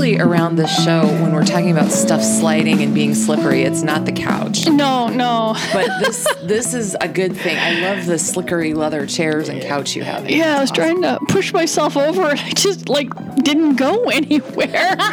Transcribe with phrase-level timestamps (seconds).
[0.00, 4.06] Usually around this show, when we're talking about stuff sliding and being slippery, it's not
[4.06, 4.66] the couch.
[4.66, 5.54] No, no.
[5.74, 7.58] But this this is a good thing.
[7.58, 10.30] I love the slickery leather chairs and couch you have.
[10.30, 13.10] Yeah, I was trying to push myself over and I just like
[13.44, 14.96] didn't go anywhere.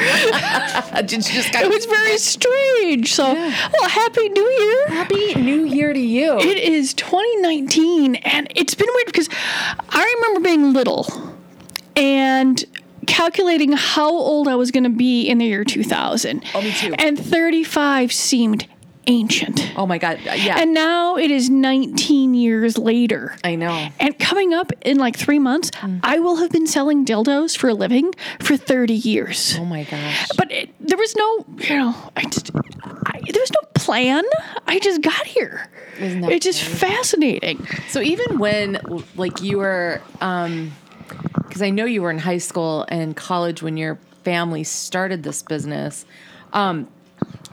[0.97, 3.13] You just got it was very strange.
[3.13, 4.87] So, well, happy New Year.
[4.87, 6.37] Happy New Year to you.
[6.39, 9.29] It is 2019 and it's been weird because
[9.89, 11.07] I remember being little
[11.95, 12.63] and
[13.07, 16.43] calculating how old I was going to be in the year 2000.
[16.53, 16.93] Oh, me too.
[16.97, 18.67] And 35 seemed
[19.09, 19.71] ancient.
[19.77, 20.59] Oh my god, yeah.
[20.59, 23.37] And now it is 19 years later.
[23.41, 23.87] I know.
[24.01, 26.01] And coming up in like three months, Mm.
[26.03, 29.55] I will have been selling dildos for a living for 30 years.
[29.57, 30.27] Oh my gosh.
[30.37, 32.51] But it, there was no, you know, I just,
[32.83, 34.23] I, there was no plan.
[34.67, 35.69] I just got here.
[35.99, 37.65] Isn't that It's just fascinating.
[37.87, 38.79] So even when
[39.15, 40.73] like you were um
[41.47, 45.41] because I know you were in high school and college when your family started this
[45.43, 46.05] business.
[46.53, 46.87] Um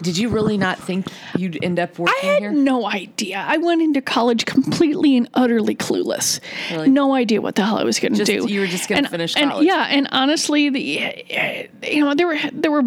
[0.03, 1.07] did you really not think
[1.39, 2.31] you'd end up working here?
[2.31, 2.53] I had here?
[2.53, 3.39] no idea.
[3.39, 6.41] I went into college completely and utterly clueless.
[6.71, 6.91] Really?
[6.91, 8.47] No idea what the hell I was going to do.
[8.47, 9.67] you were just gonna And- finish and college.
[9.67, 12.83] yeah, and honestly, the you know there were there were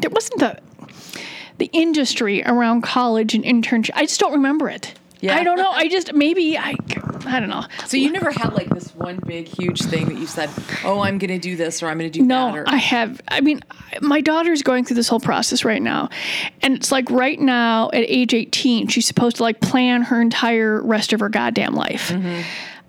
[0.00, 0.58] there wasn't the
[1.58, 3.90] the industry around college and internship.
[3.94, 4.94] I just don't remember it.
[5.20, 5.36] Yeah.
[5.36, 5.70] I don't know.
[5.70, 6.74] I just maybe I
[7.30, 7.64] I don't know.
[7.86, 10.50] So you never had like this one big huge thing that you said,
[10.84, 12.76] "Oh, I'm going to do this or I'm going to do No, that." Or, I
[12.76, 13.20] have.
[13.28, 13.60] I mean,
[14.00, 16.08] my daughter's going through this whole process right now.
[16.62, 20.82] And it's like right now at age 18, she's supposed to like plan her entire
[20.82, 22.08] rest of her goddamn life.
[22.08, 22.42] Mm-hmm.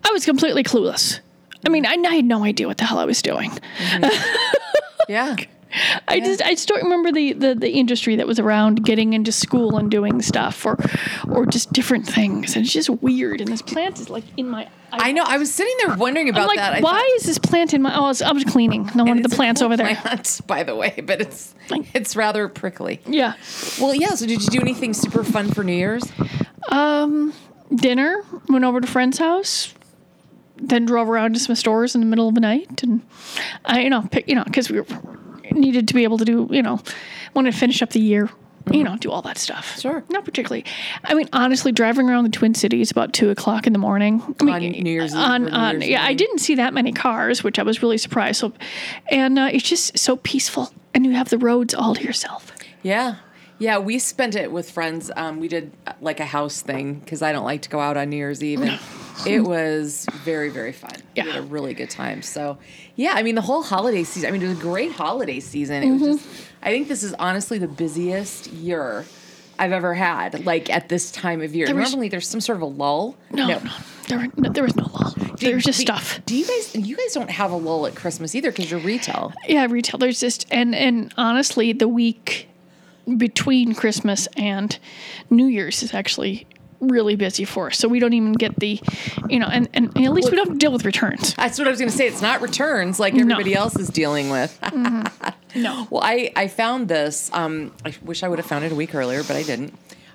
[0.03, 1.19] I was completely clueless.
[1.65, 3.51] I mean, I, I had no idea what the hell I was doing.
[5.09, 5.35] yeah.
[6.07, 9.31] I just I just don't remember the, the, the industry that was around getting into
[9.31, 10.77] school and doing stuff or
[11.27, 12.55] or just different things.
[12.55, 13.41] And it's just weird.
[13.41, 15.23] And this plant is like in my I know.
[15.25, 16.73] I was sitting there wondering about like, that.
[16.73, 17.95] I why thought- is this plant in my?
[17.95, 18.89] Oh, I was, I was cleaning.
[18.93, 19.95] No one of the plants over there.
[19.95, 21.55] Plant, by the way, but it's
[21.93, 22.99] it's rather prickly.
[23.05, 23.35] Yeah.
[23.79, 24.09] Well, yeah.
[24.09, 26.03] So did you do anything super fun for New Year's?
[26.69, 27.33] Um,
[27.73, 28.23] dinner.
[28.49, 29.73] Went over to friend's house.
[30.57, 33.01] Then drove around to some stores in the middle of the night, and
[33.65, 34.85] I, you know, pick, you know, because we were,
[35.51, 36.79] needed to be able to do, you know,
[37.33, 38.29] wanted to finish up the year,
[38.71, 39.79] you know, do all that stuff.
[39.79, 40.03] Sure.
[40.09, 40.65] Not particularly.
[41.03, 44.21] I mean, honestly, driving around the Twin Cities about two o'clock in the morning.
[44.39, 46.73] I mean, On New Year's Eve On, New on, Year's yeah, I didn't see that
[46.73, 48.39] many cars, which I was really surprised.
[48.39, 48.53] So,
[49.09, 52.51] and uh, it's just so peaceful, and you have the roads all to yourself.
[52.83, 53.15] Yeah.
[53.57, 55.11] Yeah, we spent it with friends.
[55.15, 57.95] Um, we did uh, like a house thing because I don't like to go out
[57.95, 58.61] on New Year's Eve.
[58.61, 58.79] And
[59.25, 60.91] it was very, very fun.
[61.15, 62.21] We had a really good time.
[62.21, 62.57] So,
[62.95, 65.83] yeah, I mean, the whole holiday season, I mean, it was a great holiday season.
[65.83, 66.11] It was mm-hmm.
[66.13, 69.05] just, I think this is honestly the busiest year
[69.59, 71.67] I've ever had, like at this time of year.
[71.67, 73.15] There was- Normally there's some sort of a lull.
[73.31, 73.61] No, no,
[74.07, 75.13] there, were, no, there was no lull.
[75.37, 76.19] There was just do, stuff.
[76.25, 79.33] Do you guys, you guys don't have a lull at Christmas either because you're retail.
[79.47, 79.97] Yeah, retail.
[79.97, 82.47] There's just and and honestly, the week
[83.17, 84.77] between Christmas and
[85.31, 86.45] New Year's is actually
[86.81, 87.77] really busy for us.
[87.77, 88.81] So we don't even get the,
[89.29, 91.33] you know, and and, and at least we don't deal with returns.
[91.35, 92.07] That's what I was going to say.
[92.07, 94.57] It's not returns like everybody else is dealing with.
[95.55, 95.87] No.
[95.89, 97.29] Well, I, I found this.
[97.33, 99.73] Um, I wish I would have found it a week earlier, but I didn't.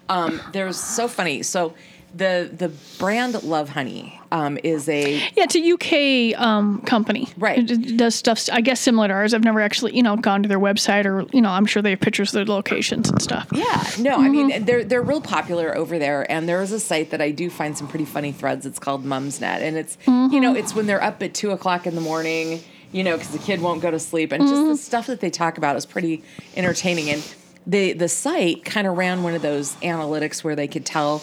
[0.09, 1.43] Um, there's so funny.
[1.43, 1.75] So
[2.17, 2.69] the the
[2.99, 7.29] brand Love Honey um, is a Yeah, it's a UK um, company.
[7.37, 7.71] Right.
[7.71, 9.35] It, does stuff, I guess, similar to ours.
[9.35, 11.91] I've never actually, you know, gone to their website or, you know, I'm sure they
[11.91, 13.49] have pictures of their locations and stuff.
[13.53, 17.11] yeah no I mean they're they're real popular over there and there is a site
[17.11, 18.67] that I do find some pretty funny threads.
[18.67, 21.95] It's called Mumsnet and it's you know it's when they're up at two o'clock in
[21.95, 22.63] the morning
[22.93, 25.31] you know because the kid won't go to sleep and just the stuff that they
[25.31, 26.23] talk about is pretty
[26.57, 27.35] entertaining and
[27.67, 31.19] the the site kind of ran one of those analytics where they could tell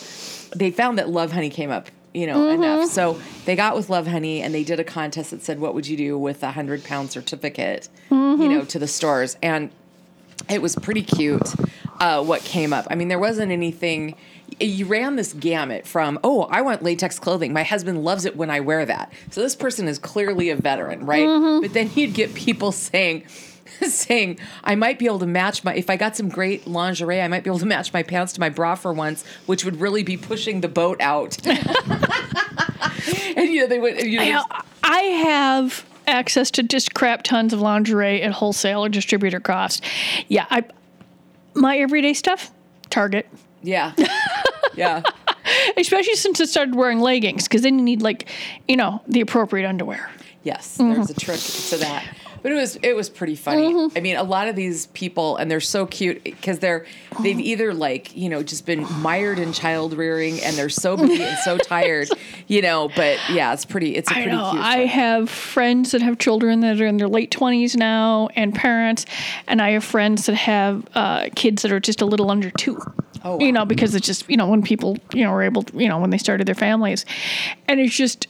[0.55, 2.63] they found that Love Honey came up, you know, mm-hmm.
[2.63, 2.89] enough.
[2.89, 5.87] So they got with Love Honey and they did a contest that said, "What would
[5.87, 8.49] you do with a hundred pound certificate?" You mm-hmm.
[8.49, 9.71] know, to the stores, and
[10.49, 11.53] it was pretty cute.
[11.99, 12.87] Uh, what came up?
[12.89, 14.15] I mean, there wasn't anything.
[14.59, 17.53] You ran this gamut from, "Oh, I want latex clothing.
[17.53, 21.05] My husband loves it when I wear that." So this person is clearly a veteran,
[21.05, 21.27] right?
[21.27, 21.61] Mm-hmm.
[21.61, 23.23] But then you'd get people saying
[23.87, 27.27] saying I might be able to match my if I got some great lingerie, I
[27.27, 30.03] might be able to match my pants to my bra for once, which would really
[30.03, 31.37] be pushing the boat out.
[31.47, 34.01] and you know they would.
[34.01, 38.89] You know, I, I have access to just crap tons of lingerie at wholesale or
[38.89, 39.83] distributor cost.
[40.27, 40.63] Yeah, I
[41.53, 42.51] my everyday stuff,
[42.89, 43.27] Target.
[43.61, 43.93] Yeah.
[44.75, 45.01] yeah.
[45.77, 48.27] Especially since I started wearing leggings, because then you need like,
[48.67, 50.09] you know, the appropriate underwear.
[50.43, 50.93] Yes, Mm-hmm.
[50.93, 52.05] there's a trick to that.
[52.43, 53.73] But it was it was pretty funny.
[53.73, 53.97] Mm-hmm.
[53.97, 56.85] I mean, a lot of these people, and they're so cute because they're
[57.21, 61.23] they've either like you know just been mired in child rearing, and they're so busy
[61.23, 62.09] and so tired,
[62.47, 62.89] you know.
[62.95, 63.95] But yeah, it's pretty.
[63.95, 64.51] It's a I pretty know.
[64.51, 64.61] cute.
[64.61, 69.05] I have friends that have children that are in their late twenties now, and parents,
[69.47, 72.77] and I have friends that have uh, kids that are just a little under two.
[73.23, 75.77] Oh, You know, because it's just you know when people you know are able to,
[75.77, 77.05] you know when they started their families,
[77.69, 78.27] and it's just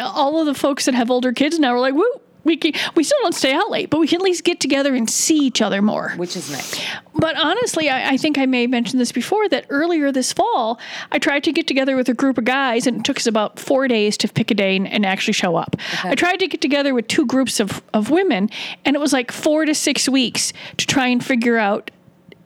[0.00, 2.20] all of the folks that have older kids now are like, woo.
[2.44, 4.94] We, can, we still don't stay out late, but we can at least get together
[4.94, 6.12] and see each other more.
[6.16, 6.80] which is nice.
[7.14, 10.78] But honestly, I, I think I may have mentioned this before that earlier this fall,
[11.12, 13.58] I tried to get together with a group of guys, and it took us about
[13.58, 15.76] four days to pick a day and, and actually show up.
[16.02, 18.48] I tried to get together with two groups of, of women,
[18.84, 21.90] and it was like four to six weeks to try and figure out.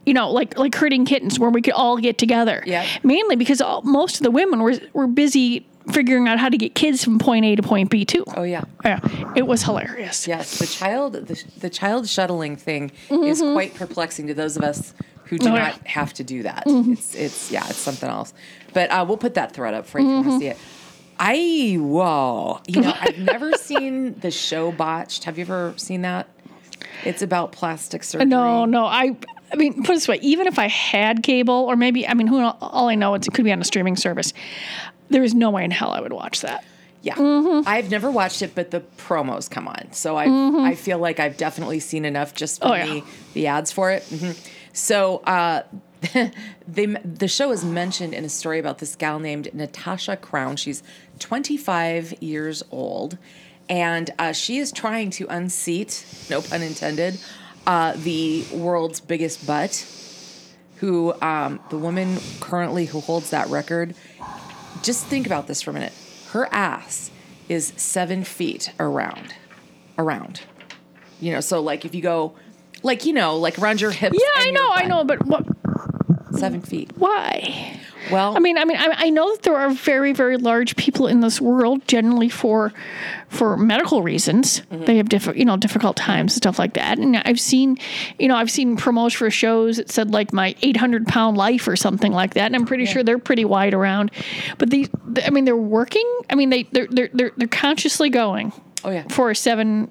[0.06, 2.62] You know, like like herding kittens, where we could all get together.
[2.67, 2.87] Yeah.
[3.02, 6.75] Mainly because all, most of the women were were busy figuring out how to get
[6.75, 8.25] kids from point A to point B too.
[8.36, 8.64] Oh yeah.
[8.84, 9.00] Yeah,
[9.36, 10.26] it was hilarious.
[10.26, 14.94] Yes, the child the, the child shuttling thing is quite perplexing to those of us
[15.25, 15.54] who do Mm-hmm.
[15.54, 15.66] Oh, yeah.
[15.69, 16.64] not have to do that.
[16.66, 18.32] It's it's yeah, it's something else.
[18.72, 20.31] But uh, we'll put that thread up for you Mm-hmm.
[20.31, 20.58] to see it.
[21.19, 25.25] I whoa, you know, I've never seen the show Botched.
[25.25, 26.28] Have you ever seen that?
[27.04, 28.26] It's about plastic surgery.
[28.26, 28.84] No, no.
[28.84, 29.16] I
[29.52, 32.26] I mean, put it this way: even if I had cable, or maybe I mean,
[32.26, 32.40] who?
[32.42, 34.32] All I know is it could be on a streaming service.
[35.10, 36.64] There is no way in hell I would watch that.
[37.02, 37.68] Yeah, Mm-hmm.
[37.68, 40.24] I've never watched it, but the promos come on, so I
[40.70, 42.86] I feel like I've definitely seen enough just for Oh, yeah.
[42.86, 43.02] the
[43.34, 44.02] the ads for it.
[44.04, 44.34] Mhm.
[44.72, 45.62] So uh,
[46.66, 50.56] they the show is mentioned in a story about this gal named Natasha Crown.
[50.56, 50.82] She's
[51.18, 53.18] 25 years old,
[53.68, 57.18] and uh, she is trying to unseat, no pun intended,
[57.66, 59.86] uh, the world's biggest butt.
[60.78, 63.94] Who um, the woman currently who holds that record
[64.84, 65.92] just think about this for a minute.
[66.31, 67.10] Her ass
[67.48, 69.34] is seven feet around,
[69.98, 70.42] around.
[71.20, 72.34] You know, so like if you go,
[72.82, 74.16] like you know, like around your hips.
[74.20, 75.46] Yeah, I know, I know, but what?
[76.38, 76.90] Seven feet.
[76.96, 77.81] Why?
[78.10, 81.06] Well, I mean, I mean, I, I know that there are very, very large people
[81.06, 82.72] in this world, generally for
[83.28, 84.60] for medical reasons.
[84.60, 84.84] Mm-hmm.
[84.84, 86.98] They have different, you know, difficult times and stuff like that.
[86.98, 87.78] And I've seen,
[88.19, 91.76] you know, I've seen promos for shows that said like my 800 pound life or
[91.76, 92.46] something like that.
[92.46, 94.10] And I'm pretty sure they're pretty wide around.
[94.58, 94.88] But these,
[95.25, 96.08] I mean, they're working.
[96.28, 98.52] I mean, they they're they're they're, they're consciously going
[98.84, 99.90] oh yeah, for a seven.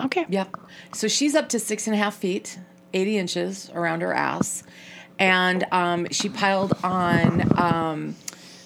[0.00, 0.24] Okay.
[0.28, 0.46] yeah.
[0.94, 2.58] So she's up to six and a half feet,
[2.94, 4.62] eighty inches around her ass,
[5.22, 8.16] and um, she piled on um,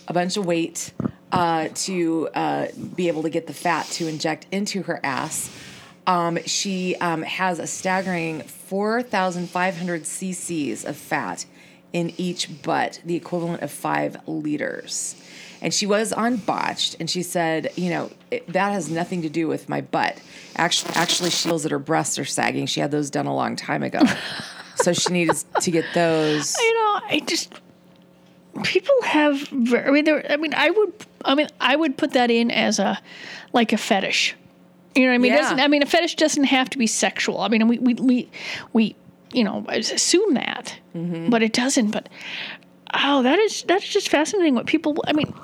[0.08, 0.90] a bunch of weight
[1.30, 5.54] uh, to uh, be able to get the fat to inject into her ass.
[6.06, 11.44] Um, she um, has a staggering 4,500 cc's of fat
[11.92, 15.14] in each butt, the equivalent of five liters.
[15.60, 19.28] And she was on botched, and she said, you know, it, that has nothing to
[19.28, 20.20] do with my butt.
[20.56, 22.66] Actually, actually, she feels that her breasts are sagging.
[22.66, 24.00] She had those done a long time ago,
[24.76, 26.56] so she needed to get those.
[26.58, 27.52] you know, I just
[28.62, 29.52] people have.
[29.52, 30.24] I mean, there.
[30.30, 30.92] I mean, I would.
[31.24, 32.98] I mean, I would put that in as a
[33.52, 34.36] like a fetish.
[34.94, 35.32] You know what I mean?
[35.32, 35.42] Yeah.
[35.42, 37.40] Doesn't I mean a fetish doesn't have to be sexual.
[37.40, 38.30] I mean, we we we,
[38.72, 38.96] we
[39.32, 41.90] you know assume that, but it doesn't.
[41.90, 42.08] But
[42.94, 44.54] oh, that is that is just fascinating.
[44.54, 44.96] What people.
[45.06, 45.34] I mean.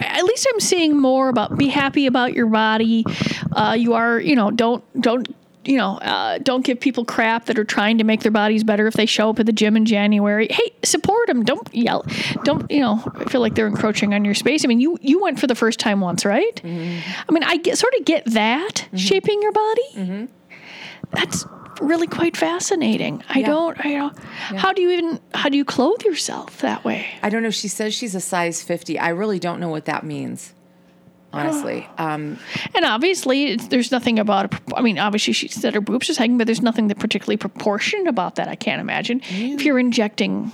[0.00, 3.04] At least I'm seeing more about be happy about your body.
[3.52, 5.26] Uh, you are, you know, don't don't
[5.68, 8.86] you know, uh, don't give people crap that are trying to make their bodies better
[8.86, 10.48] if they show up at the gym in January.
[10.50, 11.44] Hey, support them.
[11.44, 12.06] Don't yell.
[12.44, 13.02] Don't you know?
[13.14, 14.64] I feel like they're encroaching on your space.
[14.64, 16.56] I mean, you you went for the first time once, right?
[16.64, 17.22] Mm-hmm.
[17.28, 18.96] I mean, I get, sort of get that mm-hmm.
[18.96, 19.88] shaping your body.
[19.94, 20.24] Mm-hmm.
[21.10, 21.44] That's
[21.82, 23.22] really quite fascinating.
[23.28, 23.46] I Yeah.
[23.48, 23.84] don't.
[23.84, 24.18] I don't.
[24.56, 25.20] How do you even?
[25.34, 27.06] How do you clothe yourself that way?
[27.22, 27.50] I don't know.
[27.50, 28.98] She says she's a size 50.
[28.98, 30.54] I really don't know what that means,
[31.32, 31.86] honestly.
[31.98, 32.38] Um,
[32.74, 34.54] And obviously, it's, there's nothing about.
[34.54, 37.36] A, I mean, obviously, she said her boobs are sagging, but there's nothing that particularly
[37.36, 38.48] proportioned about that.
[38.48, 40.52] I can't imagine if you're injecting.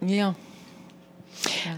[0.00, 0.34] yeah.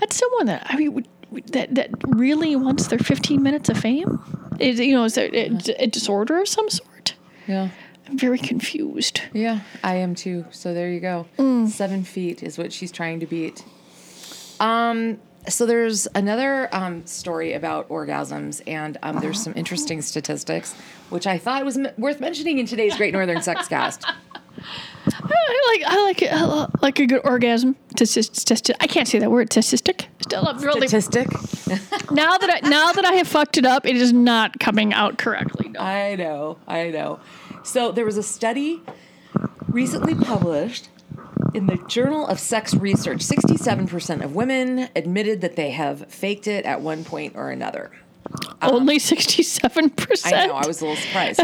[0.00, 1.06] That's someone that I mean
[1.52, 4.20] that that really wants their 15 minutes of fame.
[4.60, 7.14] Is you know is there a, a disorder of some sort?
[7.46, 7.70] Yeah.
[8.06, 9.22] I'm very confused.
[9.32, 10.44] Yeah, I am too.
[10.50, 11.26] So there you go.
[11.38, 11.68] Mm.
[11.68, 13.64] Seven feet is what she's trying to beat.
[14.60, 20.74] Um, so there's another um, story about orgasms, and um, there's some interesting statistics,
[21.10, 24.04] which I thought was m- worth mentioning in today's Great Northern Sex Cast.
[25.06, 27.76] I like I like it, I like a good orgasm.
[27.96, 28.76] Statistic.
[28.80, 29.52] I can't say that word.
[29.52, 30.08] Statistic.
[30.22, 30.88] Still up really.
[30.88, 31.28] Statistic.
[32.10, 35.18] Now that I now that I have fucked it up, it is not coming out
[35.18, 35.70] correctly.
[35.70, 35.80] No.
[35.80, 37.18] I know, I know.
[37.64, 38.82] So there was a study
[39.68, 40.88] recently published
[41.54, 43.20] in the Journal of Sex Research.
[43.20, 47.90] 67% of women admitted that they have faked it at one point or another.
[48.60, 50.32] Only 67%.
[50.32, 51.40] I know, I was a little surprised.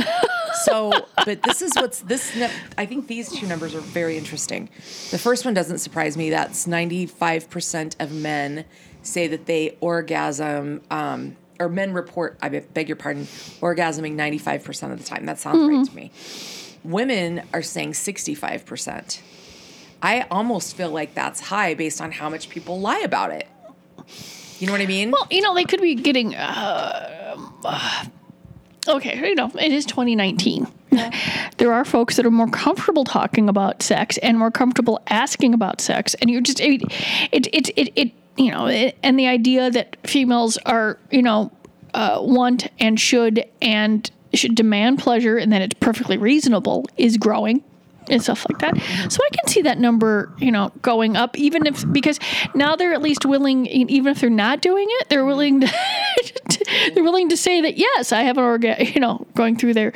[0.64, 0.92] so,
[1.24, 2.36] but this is what's this.
[2.76, 4.68] I think these two numbers are very interesting.
[5.10, 6.30] The first one doesn't surprise me.
[6.30, 8.64] That's 95% of men
[9.02, 13.24] say that they orgasm, um, or men report, I beg your pardon,
[13.60, 15.26] orgasming 95% of the time.
[15.26, 16.10] That sounds right to me.
[16.82, 19.20] Women are saying 65%.
[20.02, 23.46] I almost feel like that's high based on how much people lie about it.
[24.58, 25.10] You know what I mean?
[25.10, 26.34] Well, you know, they could be getting.
[26.34, 28.04] Uh, uh,
[28.88, 30.66] okay, you know, it is 2019.
[31.58, 35.80] There are folks that are more comfortable talking about sex and more comfortable asking about
[35.80, 36.82] sex, and you're just it,
[37.32, 41.52] it, it, it, it you know, it, and the idea that females are, you know,
[41.94, 47.62] uh, want and should and should demand pleasure, and that it's perfectly reasonable, is growing
[48.08, 48.74] and stuff like that.
[48.74, 49.08] Mm-hmm.
[49.08, 52.18] So I can see that number, you know, going up, even if because
[52.54, 55.68] now they're at least willing, even if they're not doing it, they're willing to,
[56.94, 59.92] they're willing to say that yes, I have an organ, you know, going through there.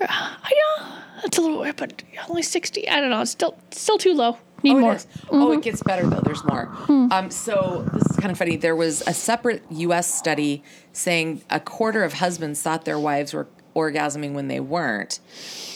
[0.00, 2.88] Uh, I know that's a little, but only sixty.
[2.88, 3.20] I don't know.
[3.20, 4.38] It's still still too low.
[4.62, 4.94] Need Oh, it more.
[4.94, 5.06] is.
[5.30, 5.60] Oh, it mm-hmm.
[5.60, 6.20] gets better though.
[6.20, 6.66] There's more.
[6.66, 7.12] Hmm.
[7.12, 8.56] Um, so this is kind of funny.
[8.56, 10.12] There was a separate U.S.
[10.12, 13.46] study saying a quarter of husbands thought their wives were
[13.76, 15.20] orgasming when they weren't,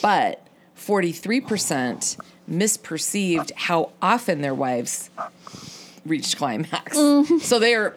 [0.01, 0.48] but
[0.89, 2.17] 43%
[2.51, 5.11] misperceived how often their wives
[6.07, 6.97] reached climax.
[6.97, 7.39] Mm-hmm.
[7.39, 7.95] So they are,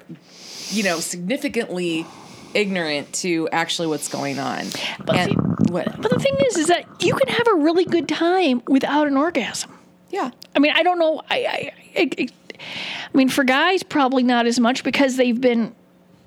[0.71, 2.05] you know, significantly
[2.53, 4.65] ignorant to actually what's going on.
[5.05, 6.01] But and what?
[6.01, 9.15] But the thing is, is that you can have a really good time without an
[9.15, 9.71] orgasm.
[10.09, 10.31] Yeah.
[10.53, 11.21] I mean, I don't know.
[11.29, 12.27] I, I, I,
[12.59, 15.73] I mean, for guys, probably not as much because they've been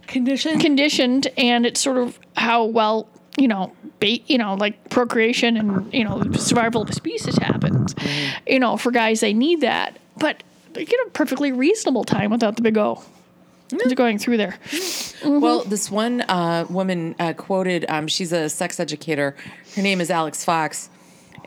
[0.06, 3.06] conditioned, conditioned, and it's sort of how well
[3.36, 7.94] you know, bait, you know, like procreation and you know, survival of the species happens.
[8.46, 12.56] You know, for guys, they need that, but they get a perfectly reasonable time without
[12.56, 13.02] the big O.
[13.68, 14.58] They're going through there.
[15.24, 19.34] Well, this one uh, woman uh, quoted, um, she's a sex educator.
[19.74, 20.90] Her name is Alix Fox.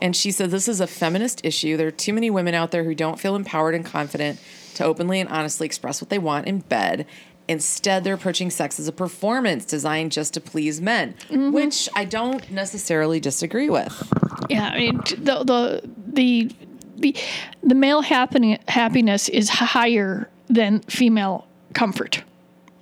[0.00, 1.76] And she said, This is a feminist issue.
[1.76, 4.40] There are too many women out there who don't feel empowered and confident
[4.74, 7.06] to openly and honestly express what they want in bed.
[7.48, 11.50] Instead, they're approaching sex as a performance designed just to please men, mm-hmm.
[11.50, 14.12] which I don't necessarily disagree with.
[14.50, 16.50] Yeah, I mean, the the the
[16.98, 17.16] the,
[17.62, 22.22] the male happiness happiness is higher than female comfort.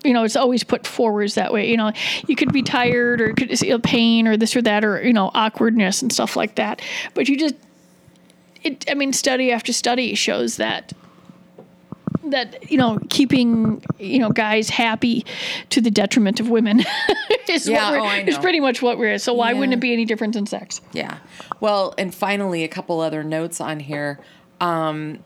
[0.04, 1.70] You know, it's always put forward that way.
[1.70, 1.92] You know,
[2.26, 5.30] you could be tired or could feel pain or this or that or you know
[5.34, 6.82] awkwardness and stuff like that.
[7.14, 7.54] But you just,
[8.62, 8.84] it.
[8.90, 10.92] I mean, study after study shows that
[12.30, 15.24] that you know keeping you know guys happy
[15.70, 16.84] to the detriment of women
[17.48, 19.18] is Yeah, oh, I is pretty much what we're.
[19.18, 20.80] So why wouldn't it be any different in sex?
[20.92, 21.18] Yeah.
[21.60, 24.18] Well, and finally, a couple other notes on here.
[24.60, 25.20] Um,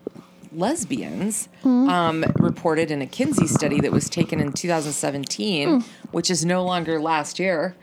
[0.53, 5.81] lesbians um, reported in a Kinsey study that was taken in 2017,
[6.11, 7.75] which is no longer last year.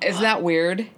[0.00, 0.88] Isn't that weird?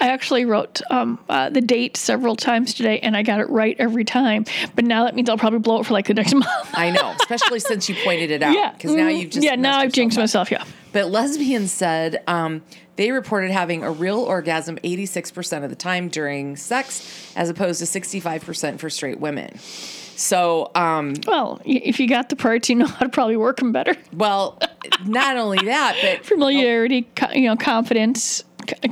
[0.00, 3.76] I actually wrote um, uh, the date several times today, and I got it right
[3.78, 4.44] every time.
[4.74, 6.48] But now that means I'll probably blow it for like the next month.
[6.74, 8.54] I know, especially since you pointed it out.
[8.54, 9.20] yeah, Because now Mhm.
[9.20, 9.54] you've just yeah.
[9.56, 10.50] Now I've jinxed yourself myself.
[10.68, 10.74] Yeah.
[10.92, 12.62] But lesbians said um,
[12.96, 17.84] they reported having a real orgasm 86% of the time during sex, as opposed to
[18.00, 19.58] 65% for straight women.
[19.58, 23.70] So, um, Well, if you got the parts, you know how to probably work them
[23.70, 23.94] better.
[24.12, 24.58] well,
[25.04, 28.42] not only that, but Familiarity, you know, confidence,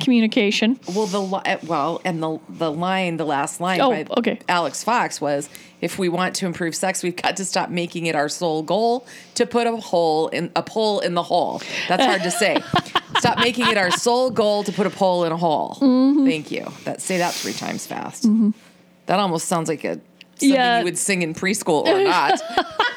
[0.00, 0.78] communication.
[0.95, 4.38] Well, the li- well, and the the line, the last line Oh, by okay.
[4.49, 5.49] Alix Fox was,
[5.80, 9.06] "If we want to improve sex, we've got to stop making it our sole goal
[9.35, 12.59] to put a hole in a pole in the hole." That's hard to say.
[13.18, 15.78] Stop making it our sole goal to put a pole in a hole.
[15.80, 16.26] Mm-hmm.
[16.26, 16.66] Thank you.
[16.85, 18.26] That say that three times fast.
[19.06, 19.95] That almost sounds like a
[20.35, 20.80] something Yeah.
[20.80, 22.38] you would sing in preschool or not.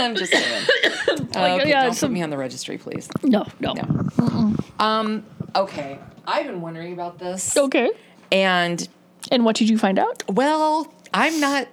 [0.00, 0.66] I'm just saying.
[1.36, 3.08] okay, yeah, don't put me on the registry, please.
[3.22, 3.74] No, no.
[3.74, 4.54] No.
[4.78, 5.98] Um, okay.
[6.26, 7.56] I've been wondering about this.
[7.56, 7.90] Okay.
[8.32, 8.86] And
[9.30, 10.22] And what did you find out?
[10.28, 11.68] well, I'm not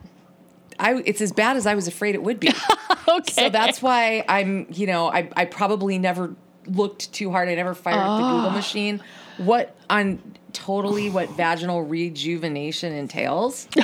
[0.79, 2.51] I it's as bad as I was afraid it would be.
[3.09, 3.31] Okay.
[3.31, 7.47] so that's why I'm, you know, I I probably never looked too hard.
[7.47, 8.35] I never fired up the Ah.
[8.35, 9.01] Google machine.
[9.37, 10.19] What on
[10.51, 13.67] totally what vaginal rejuvenation entails?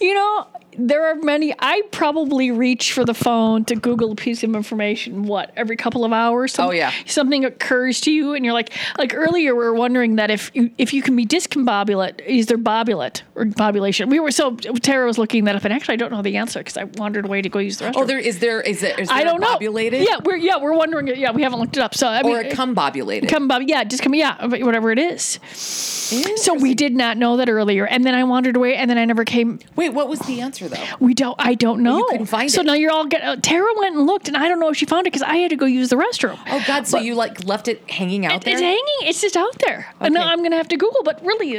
[0.00, 0.46] You know,
[0.78, 1.54] there are many.
[1.58, 5.24] I probably reach for the phone to Google a piece of information.
[5.24, 6.52] What every couple of hours?
[6.52, 6.92] Some- Oh, yeah.
[7.06, 10.70] something occurs to you, and you're like, like earlier we were wondering that if you,
[10.76, 14.10] if you can be discombobulate, is there bobulate or bobulation?
[14.10, 16.60] We were so Tara was looking that up, and actually I don't know the answer
[16.60, 17.96] because I wandered away to go use the oh, restroom.
[17.96, 19.54] Oh, there is there is there is there I don't know.
[19.54, 20.06] bobulated?
[20.06, 21.08] Yeah, we're yeah we're wondering.
[21.08, 21.94] Yeah, we haven't looked it up.
[21.94, 23.28] So I mean, or a cumbobulated.
[23.28, 27.48] come bob yeah just come yeah whatever it is so we did not know that
[27.48, 30.40] earlier and then i wandered away and then i never came Wait, what was the
[30.40, 30.84] answer though?
[31.00, 32.64] we don't i don't know couldn't find so it.
[32.66, 34.86] now you're all get uh, tara went and looked and i don't know if she
[34.86, 36.86] found it because i had to go use the restroom Oh God!
[36.86, 38.54] So But- you like left it hanging out there?
[38.54, 41.52] it's hanging it's just out there and now i'm gonna have to google but really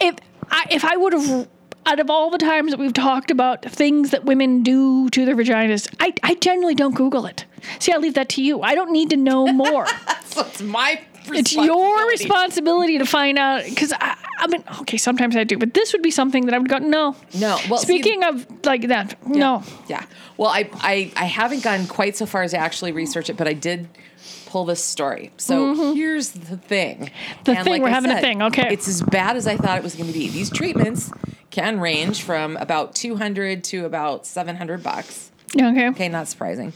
[0.00, 0.16] if
[0.50, 1.48] i if i would have
[1.84, 5.34] out of all the times that we've talked about things that women do to their
[5.34, 7.44] vaginas, I, I generally don't Google it.
[7.80, 8.62] See, I leave that to you.
[8.62, 9.86] I don't need to know more.
[10.26, 10.98] So it's my.
[11.26, 15.72] it's your responsibility to find out because I, I mean okay sometimes i do but
[15.74, 18.88] this would be something that i would go no No, well, see- speaking of like
[18.88, 20.04] that no Yeah.
[20.36, 23.46] Well, I, I I haven't gone quite so far as to actually research it, but
[23.46, 23.88] I did
[24.46, 25.30] pull this story.
[25.36, 26.96] So here's the thing.
[26.98, 27.44] Mm-hmm.
[27.44, 28.68] The thing, we're I having a thing, okay.
[28.72, 30.28] It's as bad as I thought it was going to be.
[30.28, 31.10] These treatments
[31.50, 35.30] can range from about 200 to about 700 bucks.
[35.58, 36.72] okay Okay, not surprising.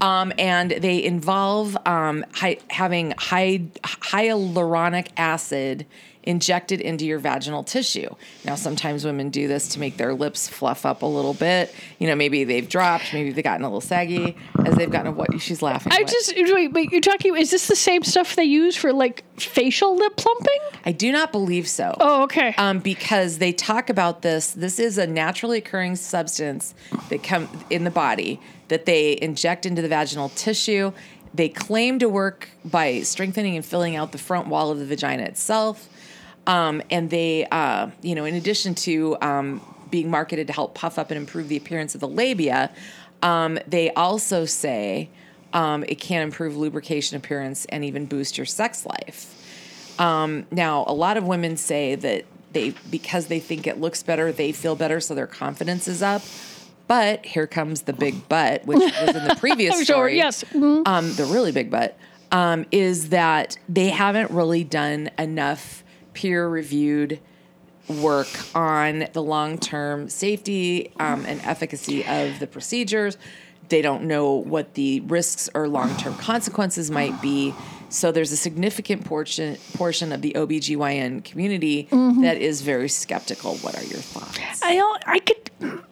[0.00, 2.24] Um, and they involve um,
[2.68, 5.86] having hy- hyaluronic acid
[6.22, 8.08] injected into your vaginal tissue.
[8.44, 11.74] Now, sometimes women do this to make their lips fluff up a little bit.
[11.98, 15.16] You know, maybe they've dropped, maybe they've gotten a little saggy as they've gotten.
[15.16, 15.92] What she's laughing.
[15.92, 16.08] i What?
[16.08, 19.96] just wait but you're talking is this the same stuff they use for like facial
[19.96, 21.96] lip plumping I do not believe so.
[22.00, 24.52] oh okay um, because they talk about this.
[24.52, 26.74] This is a naturally occurring substance
[27.08, 30.92] that come in the body that they inject into the vaginal tissue.
[31.34, 35.22] They claim to work by strengthening and filling out the front wall of the vagina
[35.24, 35.88] itself.
[36.46, 40.98] Um, and they, uh, you know, in addition to um, being marketed to help puff
[40.98, 42.70] up and improve the appearance of the labia,
[43.22, 45.08] um, they also say
[45.52, 49.38] um, it can improve lubrication appearance and even boost your sex life.
[50.00, 54.32] Um, now, a lot of women say that they because they think it looks better,
[54.32, 56.22] they feel better, so their confidence is up.
[56.88, 60.16] But here comes the big but, which was in the previous Sure, story.
[60.16, 60.42] yes.
[60.52, 60.86] Mhm.
[60.86, 61.96] Um, the really big but
[62.32, 65.81] um, is that they haven't really done enough
[66.14, 67.18] peer-reviewed
[67.88, 73.16] work on the long-term safety um, and efficacy of the procedures.
[73.68, 77.54] They don't know what the risks or long-term consequences might be.
[77.88, 83.56] So there's a significant portion portion of the OBGYN community that is very skeptical.
[83.56, 84.62] What are your thoughts?
[84.62, 85.02] I don't.
[85.06, 85.82] I could.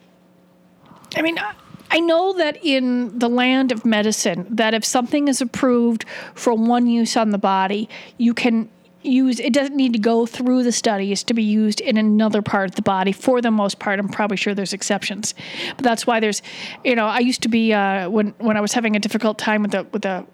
[1.16, 1.54] I mean, I-
[1.92, 6.04] I know that in the land of medicine, that if something is approved
[6.36, 8.68] for one use on the body, you can
[9.02, 9.40] use.
[9.40, 12.76] It doesn't need to go through the studies to be used in another part of
[12.76, 13.12] the body.
[13.12, 15.34] For the most part, I'm probably sure there's exceptions,
[15.76, 16.42] but that's why there's.
[16.84, 19.62] You know, I used to be uh, when when I was having a difficult time
[19.62, 20.26] with a with a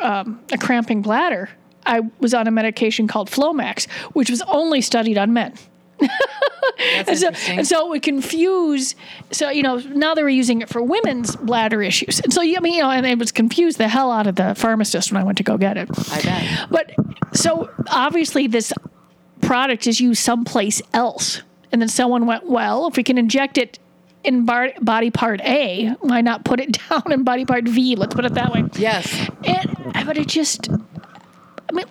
[0.00, 1.50] um, a cramping bladder.
[1.86, 5.54] I was on a medication called Flomax, which was only studied on men.
[7.06, 8.94] And so, and so it would confuse.
[9.32, 12.60] So you know, now they were using it for women's bladder issues, and so I
[12.60, 15.24] mean, you know, and it was confused the hell out of the pharmacist when I
[15.24, 15.88] went to go get it.
[16.12, 16.70] I bet.
[16.70, 16.92] But
[17.36, 18.72] so obviously, this
[19.40, 23.78] product is used someplace else, and then someone went, "Well, if we can inject it."
[24.24, 27.94] In bar- body part A, why not put it down in body part V?
[27.94, 28.64] Let's put it that way.
[28.76, 29.30] Yes.
[29.44, 31.86] And, but it just, I mean,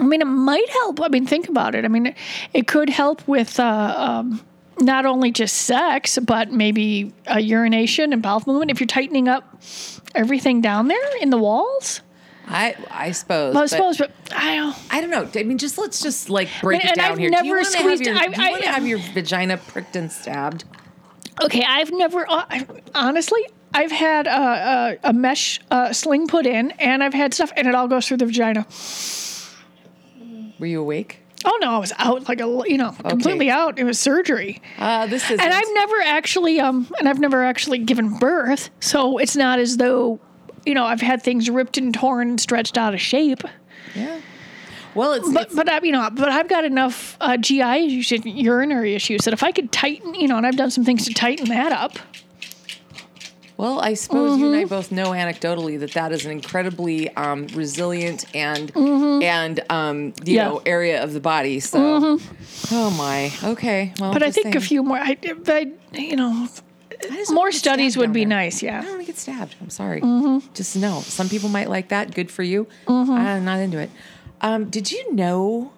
[0.00, 1.00] I mean, it might help.
[1.00, 1.84] I mean, think about it.
[1.84, 2.16] I mean, it,
[2.54, 4.40] it could help with uh, um,
[4.80, 9.60] not only just sex, but maybe uh, urination and bowel movement if you're tightening up
[10.14, 12.00] everything down there in the walls.
[12.46, 13.54] I I suppose.
[13.54, 14.76] Well, I suppose, but I don't.
[14.90, 15.28] I don't know.
[15.38, 17.30] I mean, just let's just like break it down I've here.
[17.30, 18.98] do you never want to have your, I- do you I- want to have your
[18.98, 20.64] vagina pricked and stabbed?
[21.42, 22.44] Okay, I've never, uh,
[22.94, 23.40] honestly,
[23.72, 24.30] I've had a,
[25.04, 28.06] a, a mesh uh, sling put in, and I've had stuff, and it all goes
[28.08, 28.66] through the vagina.
[30.60, 31.18] Were you awake?
[31.44, 33.78] Oh no, I was out like a you know completely out.
[33.78, 35.40] It was surgery, Uh, this is.
[35.40, 39.78] and I've never actually um and I've never actually given birth, so it's not as
[39.78, 40.20] though
[40.66, 43.42] you know I've had things ripped and torn and stretched out of shape.
[43.94, 44.20] Yeah.
[44.94, 47.62] Well, it's, But it's but I you know but I've got enough uh, GI
[48.00, 51.06] issues, urinary issues that if I could tighten you know and I've done some things
[51.06, 51.98] to tighten that up.
[53.60, 53.80] Well.
[53.80, 54.60] I suppose you and Mm-hmm.
[54.74, 60.12] I both know anecdotally that that is an incredibly um, resilient and and um, you
[60.12, 60.28] Mm-hmm.
[60.28, 60.44] Yeah.
[60.44, 60.54] Mm-hmm.
[60.54, 61.60] know area of the body.
[61.60, 62.18] So,
[62.72, 63.32] oh my.
[63.52, 63.92] Okay.
[64.00, 64.98] Well, But I think a few more.
[64.98, 65.16] I,
[65.48, 66.48] I you know
[67.30, 68.28] more studies would be there.
[68.28, 68.62] nice.
[68.62, 68.78] Yeah.
[68.78, 69.54] I don't want to get stabbed.
[69.60, 70.00] I'm sorry.
[70.00, 70.52] Mm-hmm.
[70.54, 72.14] Just know some people might like that.
[72.14, 72.66] Good for you.
[72.88, 73.90] I'm not into it.
[74.40, 75.72] Um, did you know?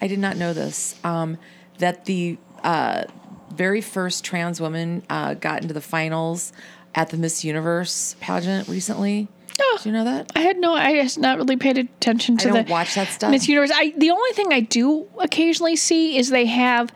[0.00, 0.94] I did not know this.
[1.04, 1.38] Um,
[1.78, 3.04] that the uh,
[3.52, 6.52] very first trans woman uh, got into the finals
[6.98, 9.28] at the Miss Universe pageant recently.
[9.60, 9.78] Oh.
[9.80, 10.32] Do you know that?
[10.34, 13.06] I had no, I just not really paid attention to I don't the watch that
[13.06, 13.30] stuff.
[13.30, 13.70] Miss Universe.
[13.72, 16.92] I the only thing I do occasionally see is they have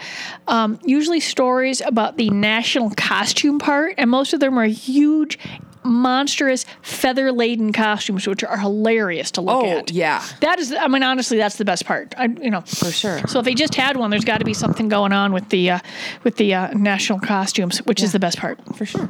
[0.48, 5.38] um, usually stories about the national costume part, and most of them are huge,
[5.84, 9.90] monstrous feather laden costumes, which are hilarious to look Oh, at.
[9.90, 10.24] yeah.
[10.40, 10.72] that is.
[10.72, 12.14] I mean, honestly, that's the best part.
[12.16, 13.20] I, you know, for sure.
[13.28, 15.70] So if they just had one, there's got to be something going on with the
[15.70, 15.78] uh,
[16.24, 18.58] with the uh, national costumes, which is the best part.
[18.76, 19.08] For sure.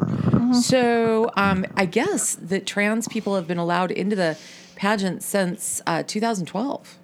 [0.62, 4.36] So um, I guess that trans people have been allowed into the
[4.76, 6.98] pageant since uh, 2012.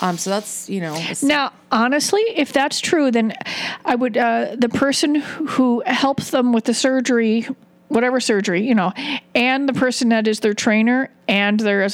[0.00, 3.32] Um, so that's you know Now, honestly, if that's true, then
[3.84, 7.46] I would uh, the person who helps them with the surgery,
[7.88, 8.92] whatever surgery, you know,
[9.34, 11.86] and the person that is their trainer and their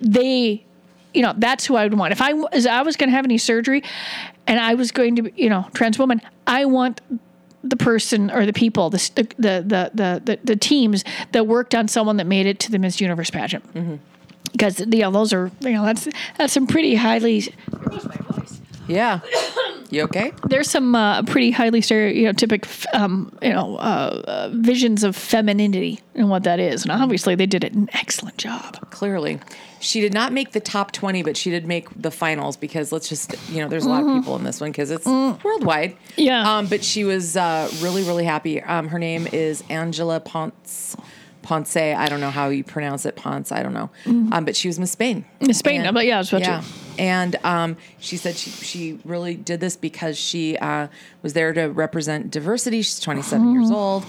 [0.00, 0.64] they,
[1.14, 2.12] you know, that's who I would want.
[2.12, 3.82] If I as I was going to have any surgery,
[4.46, 7.00] and I was going to, be, you know, trans woman, I want
[7.62, 11.88] the person or the people, the the the the the, the teams that worked on
[11.88, 13.74] someone that made it to the Miss Universe pageant.
[13.74, 13.96] Mm-hmm.
[14.52, 17.52] Because you know those are you know that's that's some pretty highly
[18.88, 19.20] yeah.
[19.90, 20.32] You okay?
[20.44, 26.28] there's some uh, pretty highly stereotypic, um, you know, uh, uh, visions of femininity and
[26.28, 28.90] what that is, and obviously they did an excellent job.
[28.90, 29.40] Clearly,
[29.80, 33.08] she did not make the top 20, but she did make the finals because let's
[33.08, 35.96] just you know there's a lot of people in this one because it's worldwide.
[36.16, 36.56] Yeah.
[36.58, 38.60] Um, but she was uh, really really happy.
[38.60, 40.96] Um, her name is Angela Ponce.
[41.48, 43.88] Ponce, I don't know how you pronounce it, Ponce, I don't know.
[44.04, 45.24] Um, but she was Miss Spain.
[45.40, 46.62] Miss Spain, And- but yeah, I was about to- yeah.
[46.98, 50.88] And um, she said she, she really did this because she uh,
[51.22, 52.82] was there to represent diversity.
[52.82, 53.54] She's 27 Mm-hmm.
[53.60, 54.04] years old.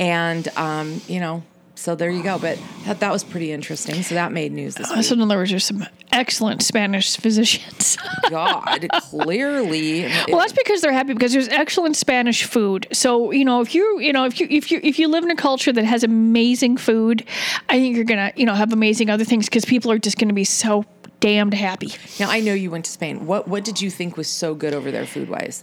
[0.00, 1.44] And, um, you know,
[1.80, 2.38] so there you go.
[2.38, 4.02] But that, that was pretty interesting.
[4.02, 5.04] So that made news this uh, week.
[5.04, 7.96] So in other words, there's some excellent Spanish physicians.
[8.30, 10.02] God, clearly.
[10.28, 12.86] well, that's because they're happy because there's excellent Spanish food.
[12.92, 15.30] So you know, if you you know if you if you if you live in
[15.30, 17.24] a culture that has amazing food,
[17.68, 20.34] I think you're gonna you know have amazing other things because people are just gonna
[20.34, 20.84] be so
[21.20, 21.92] damned happy.
[22.18, 23.26] now, I know you went to Spain.
[23.26, 25.60] What, what did you think was so good over there food wise?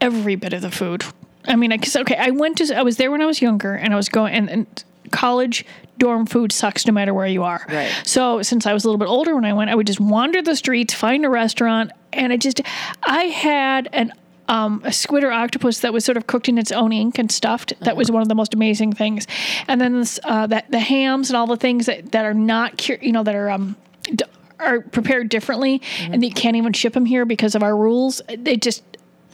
[0.00, 1.04] every bit of the food.
[1.46, 3.74] I mean, I because okay, I went to I was there when I was younger,
[3.74, 5.64] and I was going and, and college
[5.98, 7.64] dorm food sucks no matter where you are.
[7.68, 7.92] Right.
[8.04, 10.42] So since I was a little bit older when I went, I would just wander
[10.42, 12.60] the streets, find a restaurant, and I just
[13.02, 14.12] I had an
[14.48, 17.30] um, a squid or octopus that was sort of cooked in its own ink and
[17.30, 17.72] stuffed.
[17.80, 19.28] That was one of the most amazing things.
[19.68, 22.88] And then this, uh, that the hams and all the things that, that are not,
[22.88, 24.24] you know, that are um, d-
[24.58, 28.20] are prepared differently, and you can't even ship them here because of our rules.
[28.28, 28.82] They just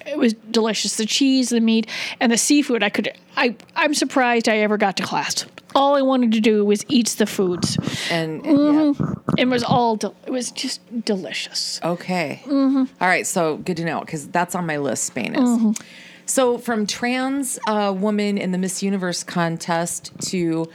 [0.06, 0.96] it was delicious.
[0.96, 1.86] The cheese, the meat,
[2.20, 2.82] and the seafood.
[2.82, 3.12] I could.
[3.36, 3.56] I.
[3.74, 5.44] I'm surprised I ever got to class.
[5.74, 7.76] All I wanted to do was eat the foods.
[8.10, 9.02] And Mm-hmm.
[9.04, 9.12] yeah.
[9.38, 9.96] It was all.
[9.96, 11.80] Del- it was just delicious.
[11.84, 12.40] Okay.
[12.46, 12.84] Mm-hmm.
[13.00, 13.26] All right.
[13.26, 15.04] So good to know because that's on my list.
[15.04, 15.78] Spain is.
[16.24, 20.66] So from trans uh, woman in the Miss Universe contest to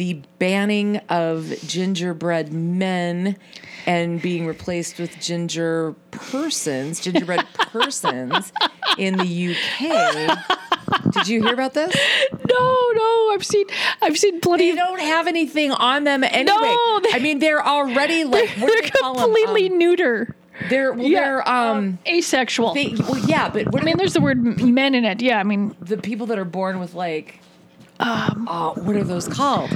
[0.00, 3.36] the banning of gingerbread men
[3.84, 8.50] and being replaced with ginger persons, gingerbread persons
[8.96, 10.38] in the UK.
[11.12, 11.94] Did you hear about this?
[12.48, 13.30] No, no.
[13.34, 13.66] I've seen.
[14.00, 14.70] I've seen plenty.
[14.70, 16.44] They don't have anything on them anyway.
[16.46, 19.24] No, they- I mean, they're already like They're they call 'em?
[19.24, 20.34] completely Um, neuter.
[20.70, 21.98] they're well, Yeah, they're um.
[22.08, 22.72] asexual.
[22.72, 25.20] They, well, yeah, but I mean, there's the word men in it.
[25.20, 27.40] Yeah, I mean, the people that are born with like,
[27.98, 29.70] um, oh, what are those called?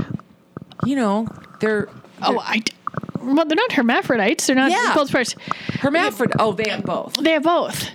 [0.85, 1.29] You know,
[1.61, 1.89] they're
[2.23, 2.59] oh, I.
[2.59, 2.73] d-
[3.21, 4.47] Well, they're not hermaphrodites.
[4.47, 4.93] They're not Yeah.
[4.95, 5.35] both parts.
[5.81, 6.37] hermaphrodite.
[6.39, 7.15] Oh, they have both.
[7.17, 7.91] They have both.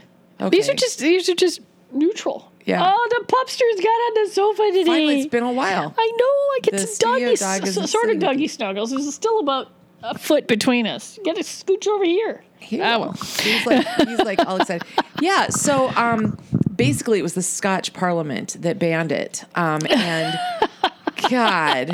[0.50, 1.00] These are just.
[1.00, 1.60] These are just
[1.92, 2.52] neutral.
[2.66, 2.82] Yeah.
[2.94, 4.84] Oh, the pupsters got on the sofa today.
[4.86, 5.94] Finally, it's been a while.
[5.98, 6.26] I know.
[6.26, 8.92] I get The some doggy, dog s- sort of doggy snuggles.
[8.92, 9.70] There's still about
[10.04, 11.18] a foot between us.
[11.24, 12.44] Get to scooch over here.
[12.60, 13.06] He Ah, will.
[13.08, 13.14] well.
[13.42, 14.88] He's like he's like all excited.
[15.22, 15.48] Yeah.
[15.50, 16.38] So um,
[16.76, 19.44] basically, it was the Scotch Parliament that banned it.
[19.56, 20.38] Um, and
[21.30, 21.92] God,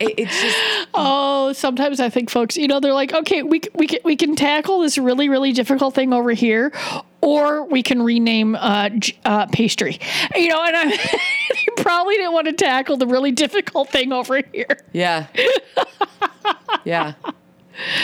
[0.00, 3.86] it, it's just Oh, sometimes I think folks, you know, they're like, okay, we we
[3.86, 6.72] can, we can tackle this really really difficult thing over here,
[7.20, 8.90] or we can rename uh,
[9.24, 9.98] uh, pastry.
[10.34, 14.42] You know, and I they probably didn't want to tackle the really difficult thing over
[14.52, 14.78] here.
[14.92, 15.26] yeah,
[16.84, 17.14] yeah.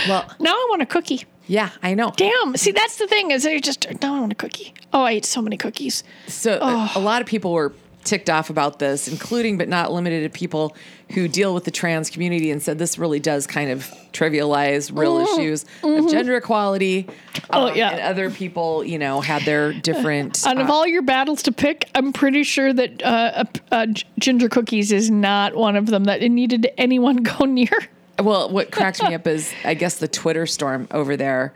[0.08, 1.24] Well, Now I want a cookie.
[1.46, 2.12] yeah, I know.
[2.16, 2.56] Damn.
[2.56, 4.72] See, that's the thing is I just now I want a cookie.
[4.92, 6.02] Oh, I ate so many cookies.
[6.28, 7.72] So a- a lot of people were
[8.06, 10.74] ticked off about this, including but not limited to people
[11.12, 15.18] who deal with the trans community, and said this really does kind of trivialize real
[15.18, 17.06] issues of gender equality.
[17.50, 17.90] Oh, um, yeah.
[17.90, 20.42] and other people, you know, had their different.
[20.46, 23.86] Out of uh, all your battles to pick, I'm pretty sure that uh, uh, uh,
[24.18, 27.70] ginger cookies is not one of them that it needed anyone go near.
[28.18, 31.52] well, what cracks me up is I guess the Twitter storm over there.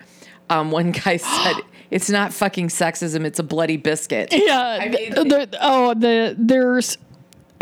[0.51, 1.55] Um, one guy said
[1.91, 3.25] it's not fucking sexism.
[3.25, 4.29] It's a bloody biscuit.
[4.33, 4.79] Yeah.
[4.81, 6.99] I mean- th- there- oh, the there's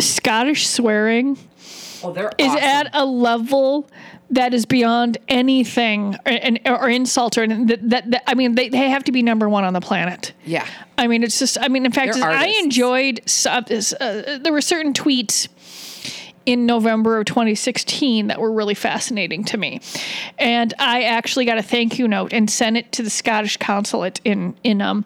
[0.00, 1.38] Scottish swearing
[2.04, 2.62] Oh, they're is awesome.
[2.62, 3.90] at a level
[4.30, 8.68] that is beyond anything or, and, or insult or that, that, that I mean they,
[8.68, 10.32] they have to be number one on the planet.
[10.44, 10.66] yeah.
[10.96, 11.56] I mean, it's just.
[11.60, 13.20] I mean, in fact, I enjoyed.
[13.26, 13.64] Some,
[14.00, 15.46] uh, there were certain tweets
[16.48, 19.82] in November of 2016 that were really fascinating to me,
[20.38, 24.18] and I actually got a thank you note and sent it to the Scottish consulate
[24.24, 25.04] in in um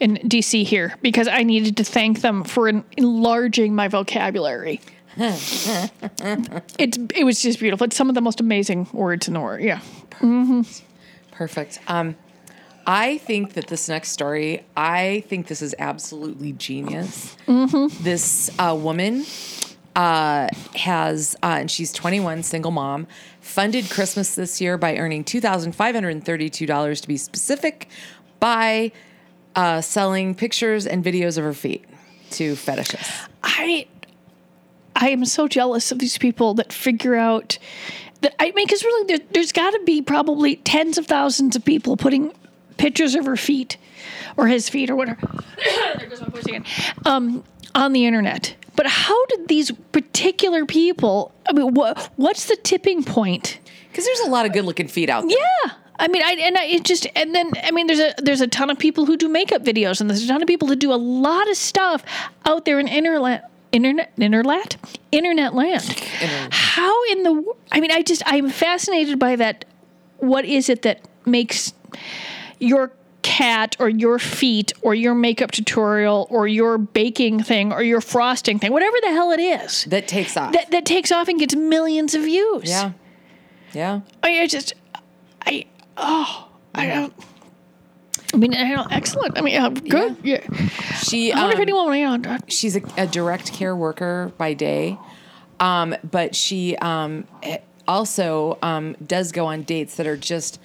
[0.00, 4.82] in DC here because I needed to thank them for en- enlarging my vocabulary.
[5.16, 7.86] it's it was just beautiful.
[7.86, 9.62] It's some of the most amazing words in the world.
[9.62, 9.80] Yeah.
[11.30, 11.80] Perfect.
[11.88, 12.16] Um,
[12.86, 17.34] I think that this next story, I think this is absolutely genius.
[18.02, 19.24] This uh, woman
[19.96, 23.06] uh, has, uh, and she's 21, single mom,
[23.40, 27.88] funded Christmas this year by earning $2,532 to be specific
[28.38, 28.92] by
[29.56, 31.84] uh, selling pictures and videos of her feet
[32.30, 33.26] to fetishists.
[33.42, 33.86] I
[34.94, 37.58] I am so jealous of these people that figure out
[38.20, 41.64] that I mean, because really, there, there's got to be probably tens of thousands of
[41.64, 42.32] people putting
[42.76, 43.76] pictures of her feet
[44.36, 45.20] or his feet or whatever.
[45.98, 46.64] there goes my voice again.
[47.04, 47.44] Um,
[47.76, 48.56] on the internet.
[48.74, 51.32] But how did these particular people?
[51.48, 53.60] I mean, what what's the tipping point?
[53.88, 55.38] Because there's a lot of good looking feet out there.
[55.38, 55.72] Yeah.
[55.98, 58.46] I mean, I and I it just and then I mean, there's a there's a
[58.46, 60.92] ton of people who do makeup videos, and there's a ton of people who do
[60.92, 62.02] a lot of stuff
[62.44, 64.76] out there in internet, internet, internet,
[65.12, 65.84] internet land.
[66.50, 67.54] How in the?
[67.72, 69.64] I mean, I just I'm fascinated by that.
[70.18, 71.72] What is it that makes
[72.58, 72.92] your
[73.26, 78.58] cat or your feet or your makeup tutorial or your baking thing or your frosting
[78.60, 80.52] thing, whatever the hell it is, That takes off.
[80.52, 82.70] that that takes off and gets millions of views?
[82.70, 82.92] yeah.
[83.72, 84.00] Yeah.
[84.22, 84.72] I, I just,
[85.44, 87.12] I, oh, I don't.
[88.32, 89.36] I mean, I don't, excellent.
[89.36, 90.16] I mean, uh, good.
[90.22, 90.40] Yeah.
[91.02, 94.54] She, I wonder if um, anyone, you know, she's a, a direct care worker by
[94.54, 94.98] day,
[95.60, 100.58] um, but she um, eh, also um, does go on dates that are just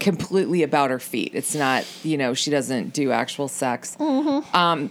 [0.00, 1.32] completely about her feet.
[1.34, 3.96] It's not, you know, she doesn't do actual sex.
[4.54, 4.90] Um,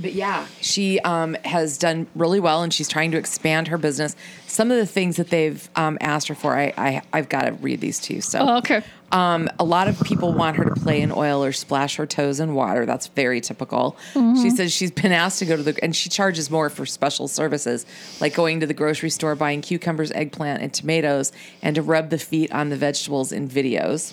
[0.00, 4.16] but yeah, she um, has done really well, and she's trying to expand her business.
[4.46, 7.52] Some of the things that they've um, asked her for, I, I I've got to
[7.52, 8.20] read these to you.
[8.20, 8.82] So, Oh, okay.
[9.12, 12.40] um, a lot of people want her to play in oil or splash her toes
[12.40, 12.86] in water.
[12.86, 13.96] That's very typical.
[14.14, 14.42] Mm-hmm.
[14.42, 17.28] She says she's been asked to go to the, and she charges more for special
[17.28, 17.86] services,
[18.20, 21.32] like going to the grocery store, buying cucumbers, eggplant, and tomatoes,
[21.62, 24.12] and to rub the feet on the vegetables in videos.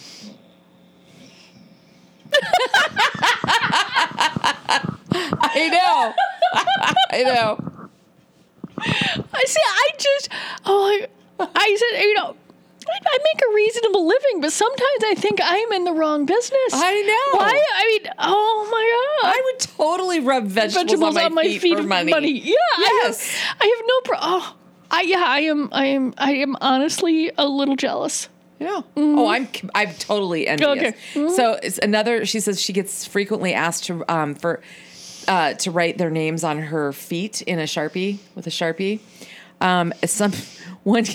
[5.42, 6.14] I know.
[7.12, 7.90] I know.
[8.80, 9.62] I see.
[9.66, 10.30] I just,
[10.66, 11.08] oh,
[11.40, 12.36] I, I said, you know,
[12.90, 16.72] I, I make a reasonable living, but sometimes I think I'm in the wrong business.
[16.74, 17.40] I know.
[17.40, 17.62] Why?
[17.76, 19.36] I mean, oh my god.
[19.36, 22.32] I would totally rub vegetables, vegetables on my, feet, for money.
[22.40, 23.30] Yeah, Yes.
[23.30, 24.18] I have, I have no pro.
[24.22, 24.56] Oh,
[24.90, 25.70] I yeah, I am.
[25.74, 26.14] I am.
[26.18, 28.30] I am honestly a little jealous.
[28.60, 28.82] Yeah.
[28.96, 30.96] Oh, I'm I'm totally envious.
[31.14, 31.36] Okay.
[31.36, 32.26] So it's another.
[32.26, 34.62] She says she gets frequently asked to um for
[35.28, 39.00] uh to write their names on her feet in a sharpie with a sharpie.
[39.62, 40.32] Um, some
[40.84, 41.06] one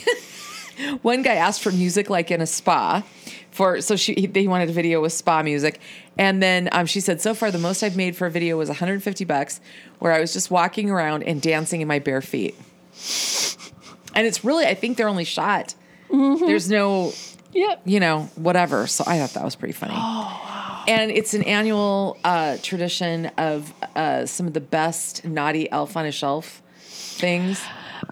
[1.03, 3.03] one guy asked for music like in a spa.
[3.51, 5.79] For so she he, he wanted a video with spa music,
[6.17, 8.71] and then um, she said so far the most I've made for a video was
[8.71, 9.61] 150 bucks,
[9.99, 12.55] where I was just walking around and dancing in my bare feet.
[14.15, 15.75] And it's really I think they're only shot.
[16.11, 17.13] There's no
[17.53, 17.77] Yeah.
[17.85, 18.87] you know, whatever.
[18.87, 19.95] So I thought that was pretty funny.
[20.89, 26.07] And it's an annual uh, tradition of uh, some of the best naughty elf on
[26.07, 27.63] a shelf things.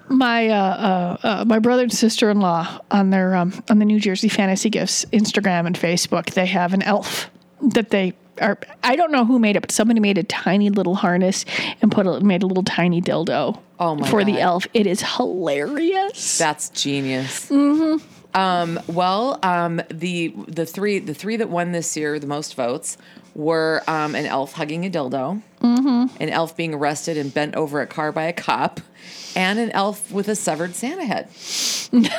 [0.08, 3.84] my uh, uh, uh, my brother and sister in law on their um, on the
[3.84, 7.30] New Jersey Fantasy Gifts Instagram and Facebook, they have an elf
[7.72, 8.58] that they are.
[8.82, 11.44] I don't know who made it, but somebody made a tiny little harness
[11.82, 13.58] and put a, made a little tiny dildo.
[13.78, 16.38] Oh my for the elf, it is hilarious.
[16.38, 17.48] That's genius.
[17.48, 18.04] Mm-hmm.
[18.34, 22.96] Um, well, um, the the three the three that won this year the most votes
[23.34, 25.42] were um, an elf hugging a dildo,
[26.20, 28.80] an elf being arrested and bent over a car by a cop,
[29.34, 31.28] and an elf with a severed Santa head.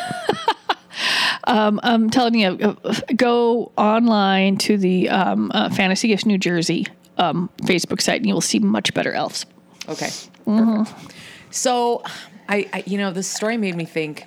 [1.43, 7.49] I'm telling you, uh, go online to the um, uh, Fantasy Gifts New Jersey um,
[7.63, 9.45] Facebook site, and you will see much better elves.
[9.87, 10.09] Okay.
[10.45, 11.15] Perfect.
[11.51, 12.03] So,
[12.47, 14.25] I, I, you know, this story made me think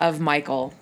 [0.00, 0.74] of Michael,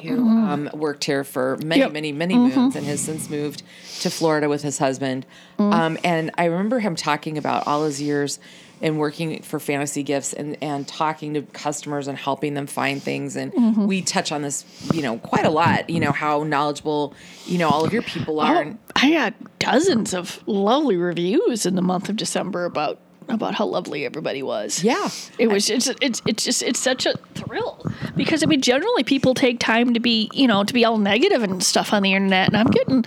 [0.00, 1.92] who um, worked here for many, Yep.
[1.92, 3.62] many, many moons and has since moved
[4.00, 5.26] to Florida with his husband.
[5.58, 8.38] Um, and I remember him talking about all his years
[8.80, 13.36] and working for Fantasy Gifts and, and talking to customers and helping them find things.
[13.36, 17.14] And we touch on this, you know, quite a lot, you know, how knowledgeable,
[17.46, 18.60] you know, all of your people are.
[18.62, 22.98] and- Oh, I got dozens of lovely reviews in the month of December about
[23.32, 24.82] about how lovely everybody was.
[24.82, 25.08] Yeah.
[25.38, 27.84] It was it's it's it's just it's such a thrill
[28.16, 31.42] because I mean generally people take time to be you know to be all negative
[31.42, 33.04] and stuff on the internet and I'm getting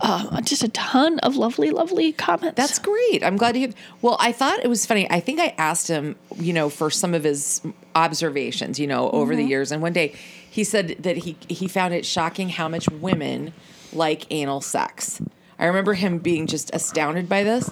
[0.00, 2.56] uh, just a ton of lovely lovely comments.
[2.56, 3.22] That's great.
[3.22, 3.70] I'm glad to hear.
[4.02, 5.10] Well, I thought it was funny.
[5.10, 7.62] I think I asked him, you know, for some of his
[7.94, 9.72] observations, you know, over the years.
[9.72, 10.14] And one day
[10.50, 13.52] he said that he he found it shocking how much women
[13.92, 15.20] like anal sex.
[15.58, 17.68] I remember him being just astounded by this.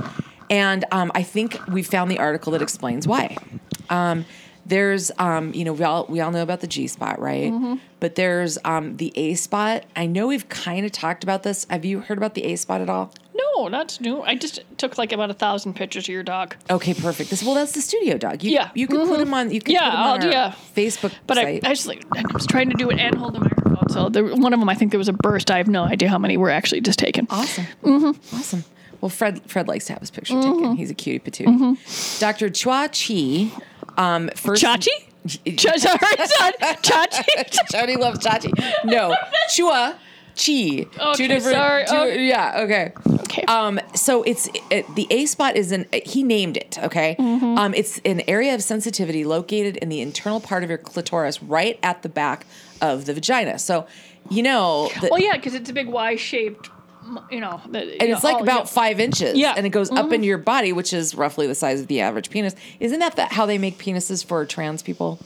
[0.50, 3.36] And um, I think we found the article that explains why.
[3.90, 4.24] Um,
[4.64, 7.52] there's, um, you know, we all we all know about the G spot, right?
[8.00, 9.84] But there's um, the A spot.
[9.94, 11.66] I know we've kind of talked about this.
[11.70, 13.12] Have you heard about the A spot at all?
[13.54, 14.22] no, not new.
[14.22, 16.56] I just took like about a thousand pictures of your dog.
[16.68, 17.30] Okay, perfect.
[17.30, 18.42] This well, that's the studio dog.
[18.42, 18.70] You, Yeah.
[18.74, 19.50] you can put him on.
[19.50, 20.54] You can Yeah, put him on I'll- yeah.
[20.74, 21.60] Facebook But I.
[21.62, 23.88] I just like I was trying to do it and hold the microphone.
[23.90, 25.50] So there, one of them, I think there was a burst.
[25.50, 27.26] I have no idea how many were actually just taken.
[27.30, 28.36] awesome, Mm-hmm.
[28.36, 28.64] awesome.
[29.00, 30.76] Well, Fred Fred likes to have his picture taken.
[30.76, 32.18] He's a cutie patootie.
[32.20, 32.48] Dr.
[32.50, 33.52] Chua Chee,
[33.96, 34.88] um, first Chachi?
[36.82, 37.70] Chachi.
[37.70, 38.52] Jody loves Chachi.
[38.84, 39.14] No,
[39.50, 39.96] Chua
[40.34, 40.86] Chee.
[40.98, 41.84] Okay, sorry.
[41.86, 42.26] two- Okay.
[42.28, 42.60] Yeah.
[42.64, 42.92] Okay.
[43.22, 43.42] Okay.
[43.44, 46.78] Um, so it's it, the A spot is an he named it.
[46.82, 47.16] Okay.
[47.18, 47.58] Mm-hmm.
[47.58, 51.78] Um, it's an area of sensitivity located in the internal part of your clitoris, right
[51.82, 52.46] at the back
[52.80, 53.58] of the vagina.
[53.58, 53.86] So,
[54.30, 56.70] you know, the, well, yeah, because it's a big Y-shaped.
[57.30, 59.36] You know, the, and it's like about five inches.
[59.36, 59.50] Yeah.
[59.50, 59.58] Mm-hmm.
[59.58, 62.30] And it goes up into your body, which is roughly the size of the average
[62.30, 62.54] penis.
[62.80, 65.18] Isn't that the, how they make penises for trans people?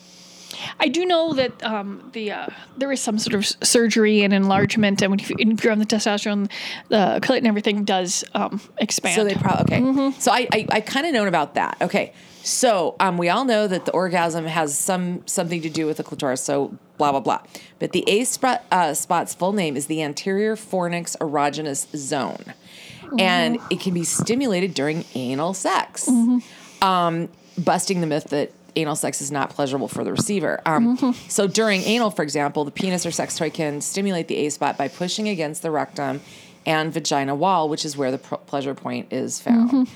[0.78, 5.00] I do know that um, the uh, there is some sort of surgery and enlargement,
[5.00, 6.50] and when you, if you're on the testosterone,
[6.88, 9.14] the clit and everything does um, expand.
[9.14, 9.82] So they probably okay.
[9.82, 10.20] Mm-hmm.
[10.20, 11.76] So I I, I kind of known about that.
[11.80, 12.12] Okay.
[12.42, 16.03] So um, we all know that the orgasm has some something to do with the
[16.05, 16.42] clitoris.
[16.42, 17.40] So blah blah blah.
[17.79, 22.55] But the A spot uh, spot's full name is the anterior fornix erogenous zone,
[23.18, 23.66] and Mm-hmm.
[23.70, 26.09] it can be stimulated during anal sex,
[26.83, 30.61] um, busting the myth that anal sex is not pleasurable for the receiver.
[30.64, 31.29] Um, Mm-hmm.
[31.29, 34.79] So during anal, for example, the penis or sex toy can stimulate the A spot
[34.79, 36.20] by pushing against the rectum
[36.66, 39.88] and vagina wall, which is where the pleasure point is found.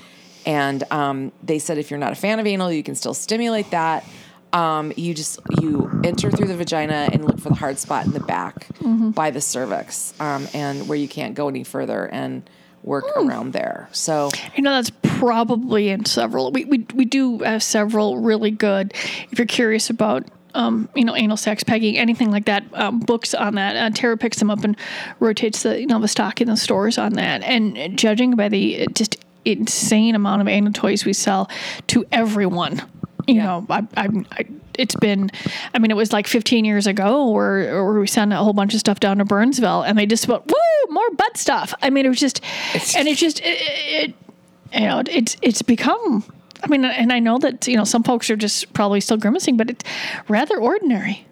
[0.45, 3.71] And um, they said if you're not a fan of anal, you can still stimulate
[3.71, 4.05] that.
[4.53, 8.11] Um, you just you enter through the vagina and look for the hard spot in
[8.13, 9.09] the back Mm-hmm.
[9.11, 12.47] by the cervix, um, and where you can't go any further and
[12.83, 13.27] work Hmm.
[13.27, 13.89] around there.
[13.91, 16.51] So You know, that's probably in several.
[16.51, 18.93] We, we, we do have several really good,
[19.31, 23.33] if you're curious about, um, you know, anal sex, pegging, anything like that, um, books
[23.33, 23.75] on that.
[23.75, 24.77] Uh, Tara picks them up and
[25.19, 27.41] rotates the, you know, the stock in the stores on that.
[27.43, 31.49] And judging by the just insane amount of anal toys we sell
[31.87, 32.81] to everyone,
[33.27, 33.43] you Yeah.
[33.45, 34.45] know, I, I, I,
[34.77, 35.31] it's been,
[35.73, 38.73] I mean, it was like 15 years ago where, where we sent a whole bunch
[38.73, 41.73] of stuff down to Burnsville and they just went, woo, more butt stuff.
[41.81, 42.41] I mean, it was just,
[42.97, 44.13] and it just, it, it,
[44.73, 46.23] you know, it's it's become.
[46.63, 49.55] I mean, and I know that you know some folks are just probably still grimacing,
[49.55, 49.83] but it's
[50.27, 51.25] rather ordinary.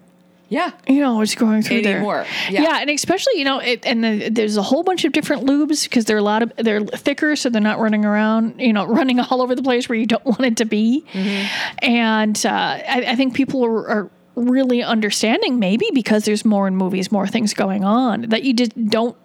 [0.48, 2.02] Yeah, You know, it's going through there.
[2.50, 2.62] Yeah.
[2.62, 5.84] yeah, and especially you know, it, and the, there's a whole bunch of different lubes
[5.84, 9.20] because they're a lot of they're thicker, so they're not running around, you know, running
[9.20, 11.04] all over the place where you don't want it to be.
[11.12, 11.78] Mm-hmm.
[11.82, 16.76] And uh, I, I think people are, are really understanding maybe because there's more in
[16.76, 19.16] movies, more things going on that you just don't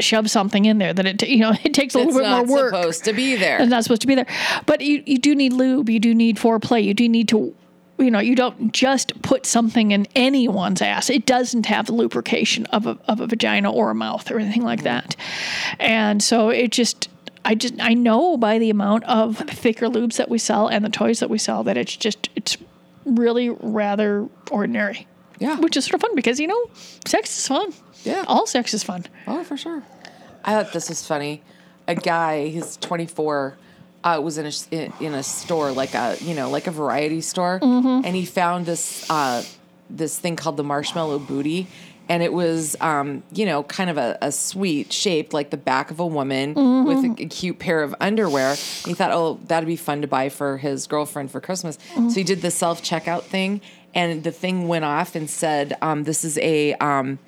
[0.00, 2.46] shove something in there that it you know it takes a it's little bit not
[2.46, 3.60] more work supposed to be there.
[3.60, 4.26] and not supposed to be there.
[4.66, 5.88] But you, you do need lube.
[5.88, 6.84] You do need foreplay.
[6.84, 7.54] You do need to,
[7.98, 11.10] you know, you don't just put something in anyone's ass.
[11.10, 14.62] It doesn't have the lubrication of a, of a vagina or a mouth or anything
[14.62, 15.16] like that.
[15.78, 17.08] And so it just,
[17.44, 20.90] I just, I know by the amount of thicker lubes that we sell and the
[20.90, 22.56] toys that we sell that it's just, it's
[23.04, 25.06] really rather ordinary.
[25.38, 25.58] Yeah.
[25.58, 26.70] Which is sort of fun because, you know,
[27.06, 27.72] sex is fun.
[28.04, 28.24] Yeah.
[28.26, 29.06] All sex is fun.
[29.26, 29.82] Oh, for sure.
[30.44, 31.42] I thought this was funny.
[31.86, 33.56] A guy, he's 24,
[34.04, 37.20] uh, was in a in, in a store like a you know like a variety
[37.20, 38.04] store, Mm-hmm.
[38.06, 39.42] and he found this uh,
[39.90, 41.66] this thing called the marshmallow booty,
[42.08, 45.90] and it was um, you know kind of a, a sweet shaped like the back
[45.90, 46.86] of a woman Mm-hmm.
[46.88, 48.54] with a, a cute pair of underwear.
[48.54, 51.76] He thought, oh, that'd be fun to buy for his girlfriend for Christmas.
[51.94, 52.08] Mm-hmm.
[52.10, 53.60] So he did the self checkout thing,
[53.94, 57.18] and the thing went off and said, um, "This is a." Um,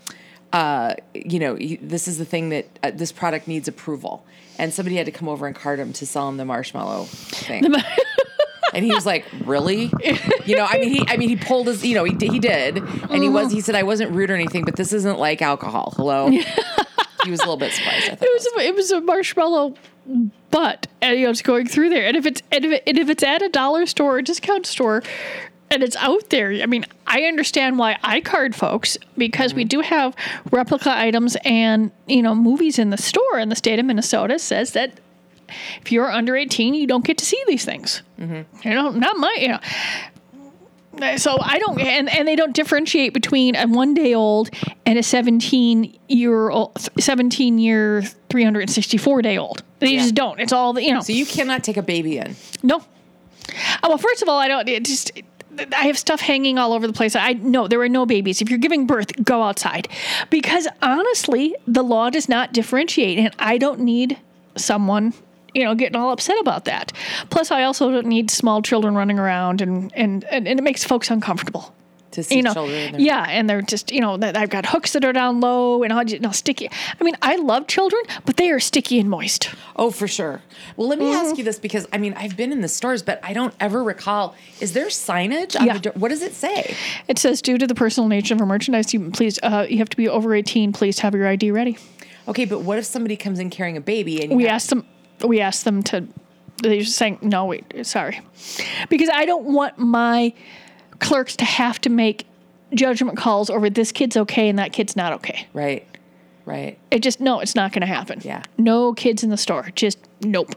[0.52, 4.24] uh, you know, this is the thing that uh, this product needs approval.
[4.58, 7.64] And somebody had to come over and cart him to sell him the marshmallow thing.
[8.74, 9.90] and he was like, "Really?"
[10.44, 12.38] You know, I mean, he, I mean, he pulled his, you know, he did, he
[12.38, 15.40] did, and he was, he said, "I wasn't rude or anything, but this isn't like
[15.40, 16.28] alcohol." Hello.
[17.24, 18.10] he was a little bit surprised.
[18.10, 19.74] I thought It was a, it was a marshmallow
[20.50, 22.06] butt, and you know it's going through there.
[22.06, 24.66] And if it's and if, it, and if it's at a dollar store or discount
[24.66, 25.02] store,
[25.70, 26.52] and it's out there.
[26.52, 29.68] I mean, I understand why iCard folks because we mm-hmm.
[29.68, 30.14] do have
[30.50, 33.38] replica items and you know movies in the store.
[33.38, 35.00] And the state of Minnesota says that
[35.80, 38.02] if you're under 18, you don't get to see these things.
[38.18, 38.68] Mm-hmm.
[38.68, 39.60] You know, not my you know.
[41.16, 44.50] So I don't, and, and they don't differentiate between a one day old
[44.84, 49.62] and a 17 year old, 17 year, 364 day old.
[49.78, 50.40] They just don't.
[50.40, 51.00] It's all, the, you know.
[51.00, 52.34] So you cannot take a baby in.
[52.64, 52.84] No.
[53.82, 54.68] Oh, well, first of all, I don't.
[54.68, 55.12] It just
[55.58, 57.16] I have stuff hanging all over the place.
[57.16, 58.40] I know there are no babies.
[58.40, 59.88] If you're giving birth, go outside,
[60.30, 64.18] because honestly, the law does not differentiate, and I don't need
[64.56, 65.14] someone.
[65.52, 66.92] You know, getting all upset about that.
[67.28, 70.84] Plus, I also don't need small children running around, and and and, and it makes
[70.84, 71.74] folks uncomfortable
[72.12, 72.96] To see you know, children.
[72.98, 76.02] yeah, and they're just, you know, I've got hooks that are down low and all
[76.02, 76.68] you know, sticky.
[77.00, 79.50] I mean, I love children, but they are sticky and moist.
[79.76, 80.42] Oh, for sure.
[80.76, 81.26] Well, let me Mm-hmm.
[81.28, 83.84] ask you this because I mean, I've been in the stores, but I don't ever
[83.84, 84.34] recall.
[84.60, 85.58] Is there signage?
[85.58, 85.74] On Yeah.
[85.74, 85.92] the door?
[85.94, 86.74] What does it say?
[87.06, 89.88] It says, due to the personal nature of our merchandise, you please, uh, you have
[89.90, 90.72] to be over eighteen.
[90.72, 91.78] Please have your ID ready.
[92.26, 94.70] Okay, but what if somebody comes in carrying a baby and you We have- asked
[94.70, 94.84] them,
[95.24, 96.06] we asked them to.
[96.62, 98.20] They're just saying, no, wait, sorry,
[98.90, 100.34] because I don't want my
[101.00, 102.26] clerks to have to make
[102.74, 105.46] judgment calls over this kid's okay and that kid's not okay.
[105.52, 105.86] right,
[106.44, 106.78] right.
[106.90, 108.20] It just no, it's not going to happen.
[108.22, 108.42] Yeah.
[108.58, 109.70] No kids in the store.
[109.74, 110.54] Just nope.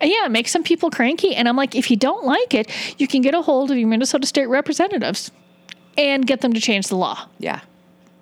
[0.00, 1.34] And yeah, it makes some people cranky.
[1.34, 3.88] And I'm like, if you don't like it, you can get a hold of your
[3.88, 5.30] Minnesota state representatives
[5.96, 7.28] and get them to change the law.
[7.38, 7.60] Yeah,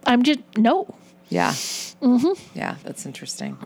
[0.07, 0.95] I'm just no.
[1.29, 2.59] yeah, mm-hmm.
[2.59, 2.77] yeah.
[2.83, 3.59] That's interesting.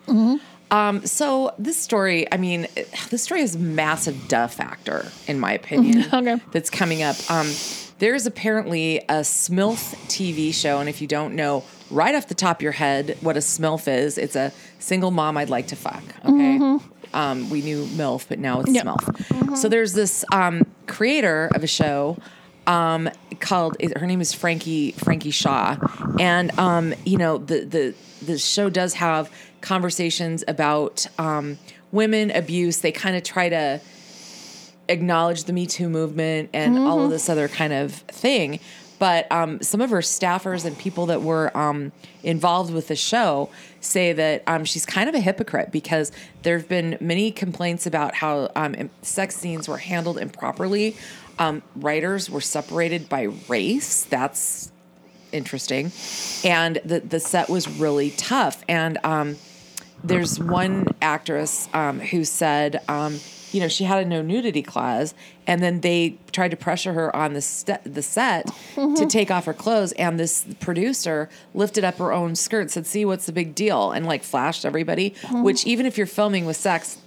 [0.70, 2.66] Um, so this story, I mean,
[3.10, 6.04] this story has massive duh factor in my opinion.
[6.12, 6.36] Okay.
[6.52, 7.16] That's coming up.
[7.30, 7.50] Um,
[7.98, 12.58] there's apparently a SMILF TV show, and if you don't know right off the top
[12.58, 16.02] of your head what a SMILF is, it's a single mom I'd like to fuck.
[16.24, 16.78] Okay.
[17.12, 18.84] Um, we knew MILF, but now it's Yep.
[18.86, 19.56] SMILF.
[19.56, 22.16] So there's this um, creator of a show
[22.66, 23.10] um,
[23.40, 25.76] called her name is Frankie Frankie Shaw,
[26.18, 27.94] and um, you know the the
[28.24, 29.30] the show does have
[29.60, 31.58] conversations about um,
[31.92, 32.78] women abuse.
[32.78, 33.80] They kind of try to
[34.88, 38.60] acknowledge the Me Too movement and all of this other kind of thing.
[38.98, 41.90] But um, some of her staffers and people that were um,
[42.22, 43.48] involved with the show
[43.80, 48.14] say that um, she's kind of a hypocrite because there have been many complaints about
[48.14, 50.96] how um, sex scenes were handled improperly.
[51.38, 54.04] Um, writers were separated by race.
[54.04, 54.70] That's
[55.32, 55.92] interesting.
[56.44, 58.62] And the, the set was really tough.
[58.68, 59.36] And um,
[60.04, 63.20] there's one actress um, who said, um,
[63.52, 65.12] you know, she had a no nudity clause,
[65.46, 69.44] and then they tried to pressure her on the st- the set to take off
[69.46, 73.54] her clothes, and this producer lifted up her own skirt, said, "See, what's the big
[73.56, 75.14] deal?" and like flashed everybody.
[75.32, 76.98] Which even if you're filming with sex,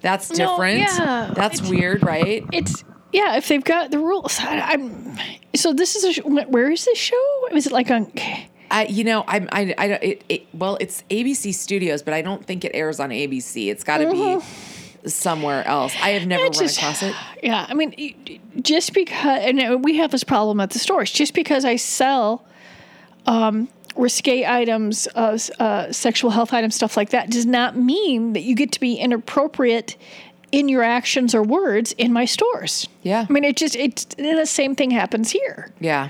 [0.00, 0.78] that's No, different.
[0.78, 1.32] yeah.
[1.34, 2.44] That's weird, right?
[2.52, 3.36] It's yeah.
[3.36, 5.18] If they've got the rules, I, I'm.
[5.54, 6.12] So this is a.
[6.14, 7.48] sh- Where is this show?
[7.52, 8.10] Was it like on?
[8.70, 12.44] I, you know, I'm, I, I, it, it, well, it's ABC Studios, but I don't
[12.44, 13.68] think it airs on ABC.
[13.68, 15.94] It's got to be somewhere else.
[16.02, 16.48] I have never Mm-hmm.
[16.50, 17.14] It's run just- across it.
[17.42, 21.10] Yeah, I mean, just because, and uh, we have this problem at the stores.
[21.10, 22.44] Just because I sell
[23.26, 28.40] um, risque items, uh, uh, sexual health items, stuff like that, does not mean that
[28.42, 29.96] you get to be inappropriate
[30.50, 32.88] in your actions or words in my stores.
[33.02, 33.26] Yeah.
[33.28, 35.70] I mean, it just it's the same thing happens here.
[35.78, 36.08] Yeah.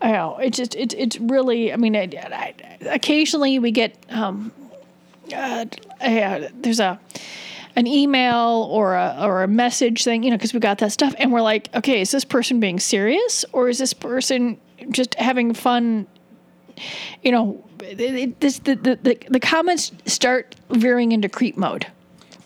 [0.00, 1.72] I know it just it, it's really.
[1.72, 4.52] I mean, it, I, occasionally we get um,
[5.32, 5.64] uh,
[6.00, 7.00] uh, there's a
[7.76, 11.14] an email or a or a message thing, you know, because we got that stuff,
[11.18, 14.58] and we're like, okay, is this person being serious or is this person
[14.90, 16.06] just having fun?
[17.22, 21.86] You know, it, it, this the, the the the comments start veering into creep mode.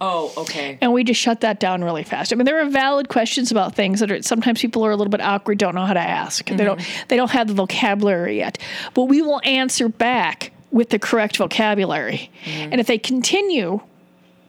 [0.01, 0.79] Oh, okay.
[0.81, 2.33] And we just shut that down really fast.
[2.33, 5.11] I mean, there are valid questions about things that are sometimes people are a little
[5.11, 6.47] bit awkward, don't know how to ask.
[6.49, 8.59] They don't they don't have the vocabulary yet.
[8.95, 12.31] But we will answer back with the correct vocabulary.
[12.47, 13.81] And if they continue,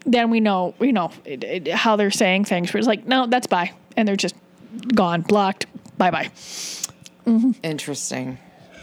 [0.06, 2.72] then we know you know it, it, how they're saying things.
[2.72, 4.34] We're just like, no, that's bye, and they're just
[4.94, 5.66] gone, blocked.
[5.98, 6.30] Bye bye.
[7.62, 8.38] Interesting.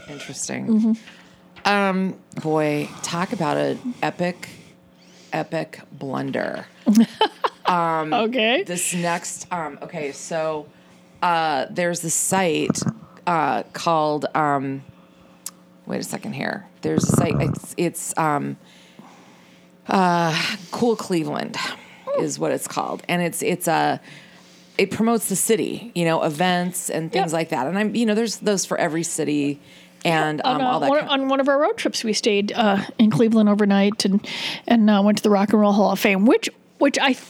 [0.08, 0.68] Interesting.
[0.68, 1.68] Mm-hmm.
[1.68, 4.50] Um, boy, talk about an epic,
[5.34, 6.66] epic blunder.
[7.70, 8.64] Okay.
[8.64, 10.66] this next um okay so
[11.22, 12.80] uh there's a site
[13.28, 14.84] uh called um
[15.86, 18.58] wait a second here there's a site it's it's um
[19.88, 21.58] uh cool cleveland
[22.20, 24.02] is what it's called and it's it's a
[24.80, 27.34] it promotes the city you know events and things Yep.
[27.34, 29.60] like that and i'm you know there's those for every city
[30.06, 32.14] and um, on, uh, all that one, kind- on one of our road trips, we
[32.14, 34.26] stayed uh, in Cleveland overnight and
[34.68, 37.24] and uh, went to the Rock and Roll Hall of Fame, which which I th-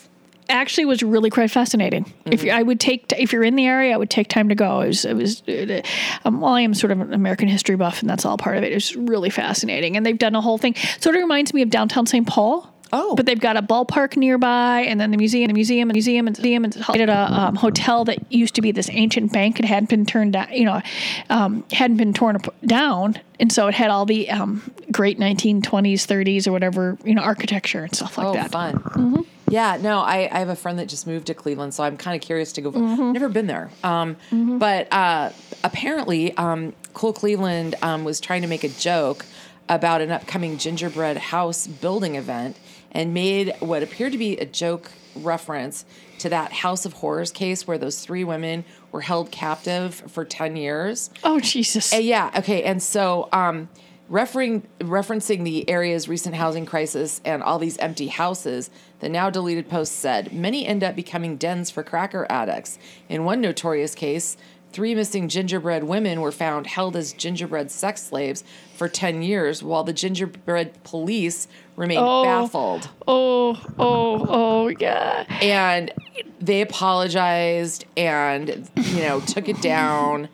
[0.50, 2.12] actually was really quite fascinating.
[2.26, 4.56] If you, I would take, if you're in the area, I would take time to
[4.56, 4.82] go.
[4.82, 5.44] It was, it was.
[5.48, 5.82] uh,
[6.26, 8.64] Um, well, I am sort of an American history buff, and that's all part of
[8.64, 8.72] it.
[8.74, 10.74] It's really fascinating, and they've done a whole thing.
[11.00, 12.26] Sort of reminds me of downtown St.
[12.28, 12.68] Paul.
[12.92, 13.16] Oh.
[13.16, 16.38] but they've got a ballpark nearby, and then the museum, the museum, and museum, and
[16.38, 19.60] museum, and at a um, hotel that used to be this ancient bank.
[19.60, 20.82] It hadn't been turned down, you know,
[21.30, 25.62] um, hadn't been torn down, and so it had all the um, great 1920s,
[26.06, 28.52] 30s, or whatever, you know, architecture and stuff like oh, that.
[28.52, 29.26] fun.
[29.50, 32.16] Yeah, no, I, I have a friend that just moved to Cleveland, so I'm kind
[32.16, 32.70] of curious to go.
[32.72, 33.72] Never been there.
[33.84, 35.32] Um, But uh,
[35.64, 39.26] apparently, um, Cool Cleveland um, was trying to make a joke
[39.68, 42.58] about an upcoming gingerbread house building event
[42.92, 45.86] and made what appeared to be a joke reference
[46.20, 50.56] to that House of Horrors case where those three women were held captive for 10
[50.56, 51.10] years.
[51.24, 51.94] Oh Jesus!
[51.94, 52.32] Uh, yeah.
[52.38, 52.64] Okay.
[52.64, 53.70] And so, um,
[54.10, 58.70] referring referencing the area's recent housing crisis and all these empty houses,
[59.00, 62.78] the now deleted post said many end up becoming dens for cracker addicts.
[63.08, 64.38] In one notorious case.
[64.72, 68.44] Three missing gingerbread women were found held as gingerbread sex slaves
[68.76, 71.48] for 10 years while the gingerbread police
[71.80, 72.24] remained Oh.
[72.24, 75.26] baffled oh, oh, oh, yeah.
[75.42, 75.92] and
[76.40, 80.28] they apologized and you know took it down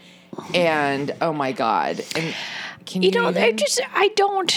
[0.54, 2.36] and oh my god and
[2.86, 4.52] can you, You know, I just, I don't.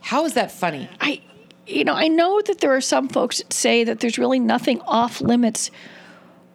[0.00, 1.20] how is that funny I,
[1.66, 4.80] you know, I know that there are some folks that say that there's really nothing
[4.82, 5.70] off limits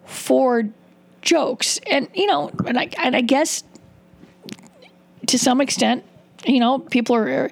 [0.06, 0.68] for
[1.22, 3.64] jokes, and you know, and I and I guess
[5.26, 6.04] to some extent,
[6.46, 7.50] you know, people are,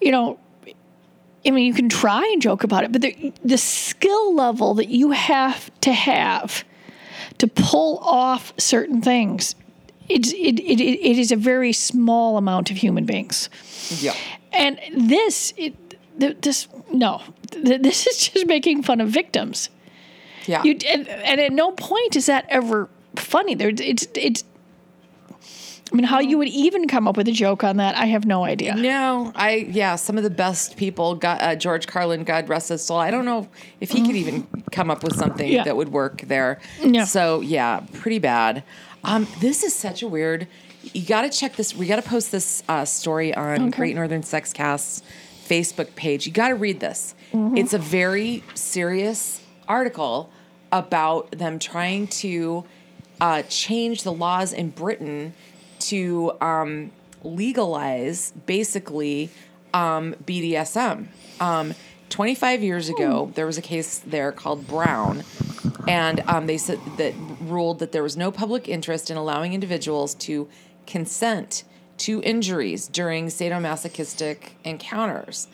[0.00, 0.38] you know.
[1.46, 4.88] I mean, you can try and joke about it, but the, the skill level that
[4.88, 6.64] you have to have
[7.38, 9.54] to pull off certain things,
[10.08, 13.48] it's, it, it, it is a very small amount of human beings.
[14.00, 14.14] yeah
[14.52, 15.74] And this, it,
[16.18, 17.20] th- this, no,
[17.50, 19.68] th- this is just making fun of victims.
[20.46, 23.54] yeah You and, and at no point is that ever funny.
[23.54, 24.44] There, it's it's.
[25.92, 28.24] I mean, how you would even come up with a joke on that, I have
[28.26, 28.74] no idea.
[28.74, 32.82] no i yeah some of the best people got uh, george carlin god rest his
[32.84, 32.98] soul.
[32.98, 33.48] I don't know
[33.80, 35.64] if he could even come up with something Yeah.
[35.64, 36.58] that would work there.
[36.82, 37.04] Yeah.
[37.04, 38.62] so yeah pretty bad.
[39.04, 40.46] Um this is such a weird
[40.92, 44.22] you got to check this we got to post this uh, story on great northern
[44.22, 45.02] sex cast's
[45.48, 46.26] facebook page.
[46.26, 47.14] You got to read this.
[47.32, 50.30] It's a very serious article
[50.72, 52.64] about them trying to
[53.20, 55.32] uh, change the laws in britain
[55.88, 56.90] to um,
[57.22, 59.30] legalize basically
[59.72, 61.06] um, BDSM.
[61.40, 61.74] Um,
[62.10, 65.24] 25 years ago, there was a case there called Brown,
[65.88, 70.14] and um, they said that ruled that there was no public interest in allowing individuals
[70.14, 70.48] to
[70.86, 71.64] consent
[71.96, 75.48] to injuries during sadomasochistic encounters.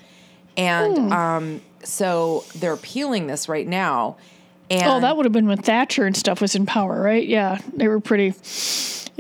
[0.57, 4.17] And um, so they're appealing this right now.
[4.71, 7.27] And Oh, that would have been when Thatcher and stuff was in power, right?
[7.27, 8.35] Yeah, they were pretty.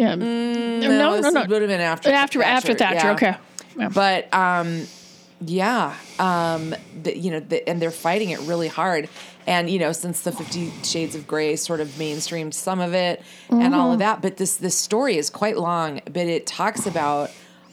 [0.00, 0.14] Yeah.
[0.14, 1.20] Mm, no, no.
[1.20, 3.06] this would have been after after after Thatcher.
[3.06, 3.12] yeah.
[3.12, 3.36] Okay.
[3.76, 3.88] Yeah.
[3.90, 4.86] But um,
[5.42, 9.10] yeah, um, the, you know, the, and they're fighting it really hard.
[9.46, 13.22] And you know, since the Fifty Shades of Grey sort of mainstreamed some of it
[13.50, 16.00] and all of that, but this this story is quite long.
[16.06, 17.30] But it talks about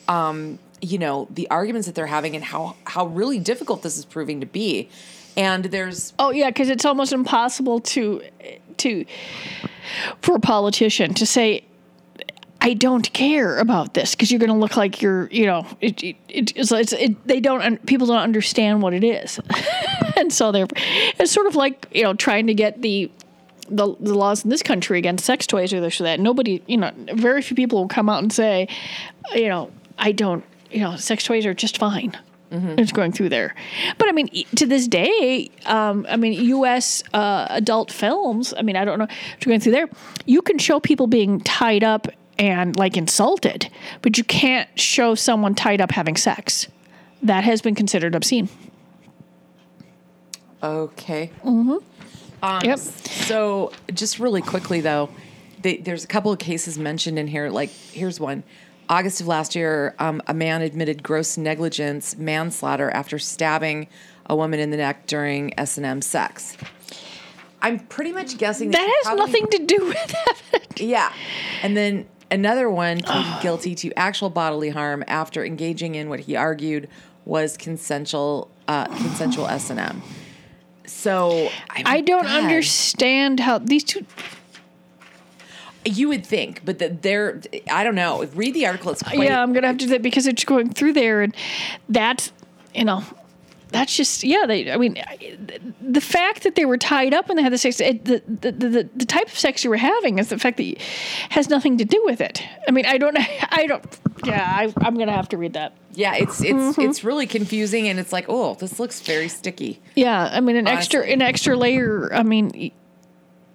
[0.10, 4.04] um, you know the arguments that they're having and how how really difficult this is
[4.04, 4.90] proving to be.
[5.38, 8.22] And there's Oh yeah, because it's almost impossible to
[8.78, 9.06] to
[10.22, 11.64] for a politician to say.
[12.62, 16.04] I don't care about this because you're going to look like you're, you know, it,
[16.04, 19.40] it, it, it's, it's, it, they don't, people don't understand what it is.
[20.18, 20.68] and so they're,
[21.20, 23.12] it's sort of like, you know, trying to get the,
[23.70, 26.20] the, the laws in this country against sex toys or this or that.
[26.20, 28.68] Nobody, you know, very few people will come out and say,
[29.36, 32.18] you know, I don't, you know, sex toys are just fine.
[32.80, 33.54] It's going through there,
[33.98, 37.04] but I mean, to this day, um, I mean, U.S.
[37.14, 38.54] Uh, adult films.
[38.58, 39.90] I mean, I don't know, it's going through there.
[40.26, 42.08] You can show people being tied up
[42.40, 43.70] and like insulted,
[44.02, 46.68] but you can't show someone tied up having sex.
[47.24, 48.50] That has been considered obscene.
[50.62, 51.32] Okay.
[51.44, 52.66] Mm-hmm.
[52.66, 52.80] Yep.
[52.80, 55.10] So, just really quickly though,
[55.62, 57.50] they, there's a couple of cases mentioned in here.
[57.50, 58.44] Like, here's one.
[58.90, 63.88] August of last year, um, a man admitted gross negligence, manslaughter after stabbing
[64.28, 66.56] a woman in the neck during S and M sex.
[67.62, 70.08] I'm pretty much guessing That he has probably- nothing to do with
[70.52, 70.80] that.
[70.80, 71.12] Yeah,
[71.64, 76.36] and then another one pleaded guilty to actual bodily harm after engaging in what he
[76.36, 76.90] argued
[77.26, 80.02] was consensual uh, consensual S and M.
[80.86, 82.44] So I, I don't God.
[82.44, 84.06] understand how these two.
[85.86, 88.24] You would think, but that they're I don't know.
[88.34, 88.92] Read the article.
[88.92, 91.36] It's quite, yeah, I'm gonna have to do that because it's going through there, and
[91.88, 92.32] that's
[92.74, 93.04] you know,
[93.70, 94.46] that's just yeah.
[94.46, 95.02] They, I mean,
[95.82, 98.52] the fact that they were tied up and they had the sex, it, the, the
[98.52, 100.78] the the type of sex you were having is the fact that you,
[101.30, 102.44] has nothing to do with it.
[102.68, 103.18] I mean, I don't,
[103.52, 104.00] I don't.
[104.26, 105.74] Yeah, I, I'm gonna have to read that.
[105.94, 106.82] Yeah, it's it's Mm-hmm.
[106.82, 109.82] it's really confusing, and it's like, oh, this looks very sticky.
[109.96, 112.14] Yeah, I mean, an extra an extra layer.
[112.14, 112.72] I mean,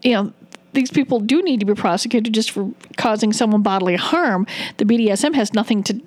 [0.02, 0.32] you know,
[0.72, 4.46] these people do need to be prosecuted just for causing someone bodily harm.
[4.78, 6.00] The BDSM has nothing to,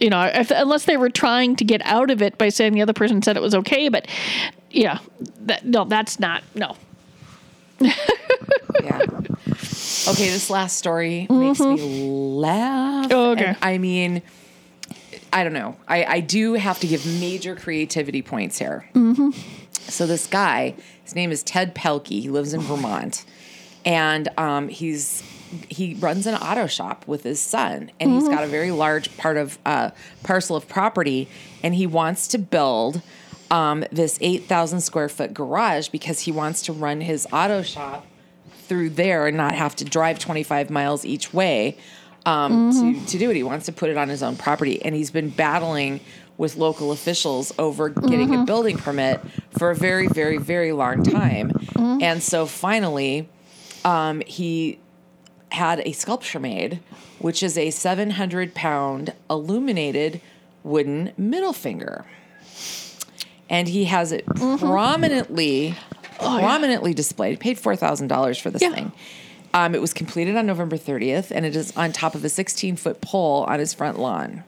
[0.00, 2.82] you know, if, unless they were trying to get out of it by saying the
[2.82, 3.88] other person said it was okay.
[3.88, 4.08] But
[4.70, 4.98] yeah,
[5.42, 6.76] that, no, that's not no.
[8.82, 9.00] Yeah.
[10.08, 13.08] Okay, this last story makes me laugh.
[13.08, 13.12] Mm-hmm.
[13.12, 13.44] Oh, okay.
[13.46, 14.22] And, I mean,
[15.32, 15.76] I don't know.
[15.86, 18.88] I, I do have to give major creativity points here.
[18.94, 19.30] Mm-hmm.
[19.72, 20.74] So this guy,
[21.04, 22.22] his name is Ted Pelkey.
[22.22, 23.24] He lives in Vermont,
[23.84, 25.22] and um, he's
[25.68, 29.36] he runs an auto shop with his son, and he's got a very large part
[29.36, 29.90] of uh,
[30.22, 31.28] parcel of property,
[31.62, 33.02] and he wants to build.
[33.52, 38.06] Um, this 8,000 square foot garage because he wants to run his auto shop
[38.68, 41.76] through there and not have to drive 25 miles each way
[42.26, 43.34] um, to, to do it.
[43.34, 44.80] He wants to put it on his own property.
[44.84, 45.98] And he's been battling
[46.38, 49.20] with local officials over getting a building permit
[49.58, 51.50] for a very, very, very long time.
[52.00, 53.28] And so finally,
[53.84, 54.78] um, he
[55.52, 56.80] had a sculpture made,
[57.18, 60.20] which is a 700 pound illuminated
[60.62, 62.04] wooden middle finger.
[63.48, 65.74] And he has it prominently,
[66.18, 67.30] prominently displayed.
[67.32, 68.72] He paid four thousand dollars for this Yeah.
[68.72, 68.92] thing.
[69.52, 72.76] Um, it was completed on November 30th, and it is on top of a 16
[72.76, 74.44] foot pole on his front lawn.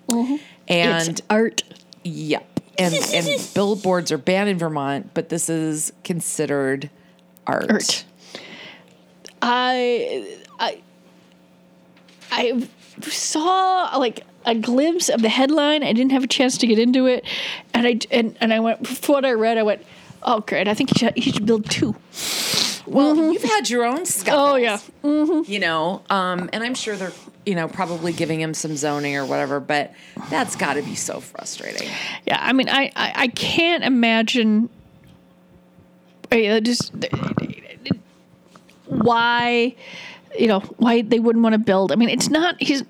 [0.68, 1.64] And it's art.
[2.04, 2.60] Yep.
[2.78, 6.88] And and billboards are banned in Vermont, but this is considered
[7.46, 7.68] art.
[7.70, 8.04] Art.
[9.42, 10.80] I I
[12.32, 12.68] I
[13.02, 15.82] saw like a glimpse of the headline.
[15.82, 17.24] I didn't have a chance to get into it,
[17.74, 19.58] and I and, and I went for what I read.
[19.58, 19.82] I went,
[20.22, 20.66] oh great!
[20.68, 21.94] I think he should, he should build two.
[22.86, 24.50] Well, you've had your own scuffles.
[24.50, 27.12] Oh yeah, You know, um, and I'm sure they're
[27.46, 29.92] you know probably giving him some zoning or whatever, but
[30.30, 31.88] that's got to be so frustrating.
[32.26, 32.38] yeah.
[32.40, 34.68] I mean, I I, I can't imagine.
[36.32, 36.92] uh, Just
[38.86, 39.74] why,
[40.38, 41.92] you know, why they wouldn't want to build.
[41.92, 42.82] I mean, it's not he's.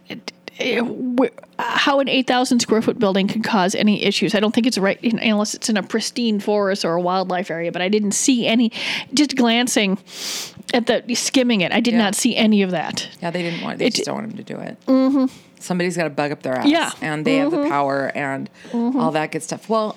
[1.59, 4.35] How an eight thousand square foot building could cause any issues?
[4.35, 7.73] I don't think it's right unless it's in a pristine forest or a wildlife area.
[7.73, 8.71] But I didn't see any.
[9.15, 9.99] Just glancing
[10.75, 11.99] at the skimming it, I did Yeah.
[12.03, 13.09] not see any of that.
[13.23, 13.79] Yeah, they didn't want.
[13.79, 14.77] They It- just don't want him to do it.
[14.87, 15.27] Mm-hmm.
[15.59, 16.67] Somebody's got to bug up their ass.
[16.67, 16.91] Yeah.
[16.91, 17.05] Mm-hmm.
[17.05, 19.69] and they have the power and all that good stuff.
[19.69, 19.97] Well.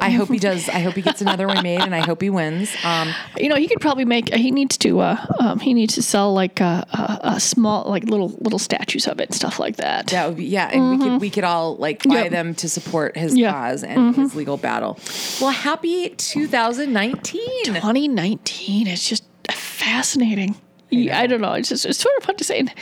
[0.00, 0.68] I hope he does.
[0.68, 2.70] I hope he gets another one made, and I hope he wins.
[2.84, 4.32] Um, You know, he could probably make.
[4.34, 5.00] He needs to.
[5.00, 9.06] Uh, um, he needs to sell like a, a, a small, like little little statues
[9.06, 10.08] of it and stuff like that.
[10.08, 12.30] That would be yeah, and we could we could all like buy Yep.
[12.30, 13.52] them to support his Yeah.
[13.52, 14.98] cause and his legal battle.
[15.40, 17.64] Well, happy 2019.
[17.64, 20.56] 2019 is just fascinating.
[20.90, 21.52] Yeah, I, don't know.
[21.52, 22.58] It's just it's sort of fun to say.
[22.58, 22.72] And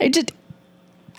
[0.00, 0.32] I just.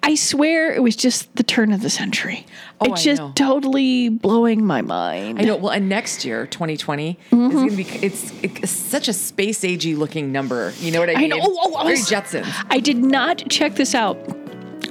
[0.03, 2.45] I swear it was just the turn of the century.
[2.79, 3.31] Oh, it's I just know.
[3.35, 5.39] totally blowing my mind.
[5.39, 5.55] I know.
[5.57, 7.57] Well, and next year, 2020 Mm-hmm.
[7.57, 10.73] is to be it's, it's such a space agey looking number.
[10.79, 11.29] You know what I I mean?
[11.29, 11.37] know.
[11.41, 12.65] Oh, oh, I Very was- Jetsons.
[12.71, 14.17] I did not check this out.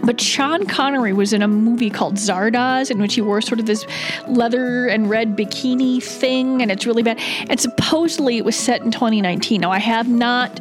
[0.03, 3.67] But Sean Connery was in a movie called Zardoz, in which he wore sort of
[3.67, 3.85] this
[4.29, 7.19] leather and red bikini thing, and it's really bad.
[7.51, 9.61] And supposedly it was set in 2019.
[9.61, 10.59] Now, I have not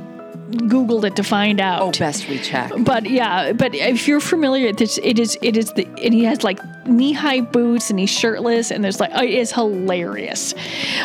[0.51, 1.81] Googled it to find out.
[1.81, 2.71] Oh, best we check.
[2.79, 6.43] But yeah, but if you're familiar, this it is it is the and he has
[6.43, 10.53] like knee high boots and he's shirtless and there's like it is hilarious.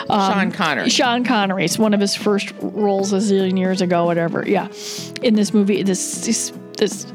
[0.09, 0.89] Um, Sean Connery.
[0.89, 1.65] Sean Connery.
[1.65, 4.45] It's one of his first roles a zillion years ago, whatever.
[4.47, 4.69] Yeah,
[5.23, 7.07] in this movie, this this, this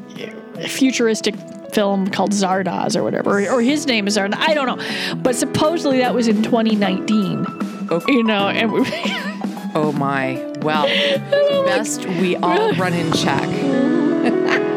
[0.68, 1.36] futuristic
[1.74, 4.36] film called Zardoz or whatever, or, or his name is Zardoz.
[4.36, 7.46] I don't know, but supposedly that was in 2019.
[7.92, 8.14] Okay.
[8.14, 8.86] You know, and we,
[9.76, 10.54] Oh my.
[10.62, 10.86] Well,
[11.66, 13.48] best we all run in check.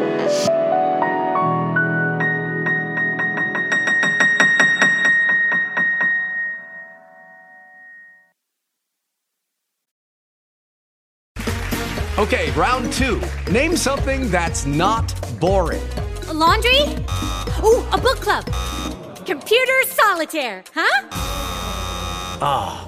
[12.15, 13.19] Okay, round two.
[13.51, 15.83] Name something that's not boring.
[16.31, 16.79] laundry?
[17.63, 18.45] Ooh, a book club.
[19.25, 21.07] Computer solitaire, huh?
[22.41, 22.87] Ah,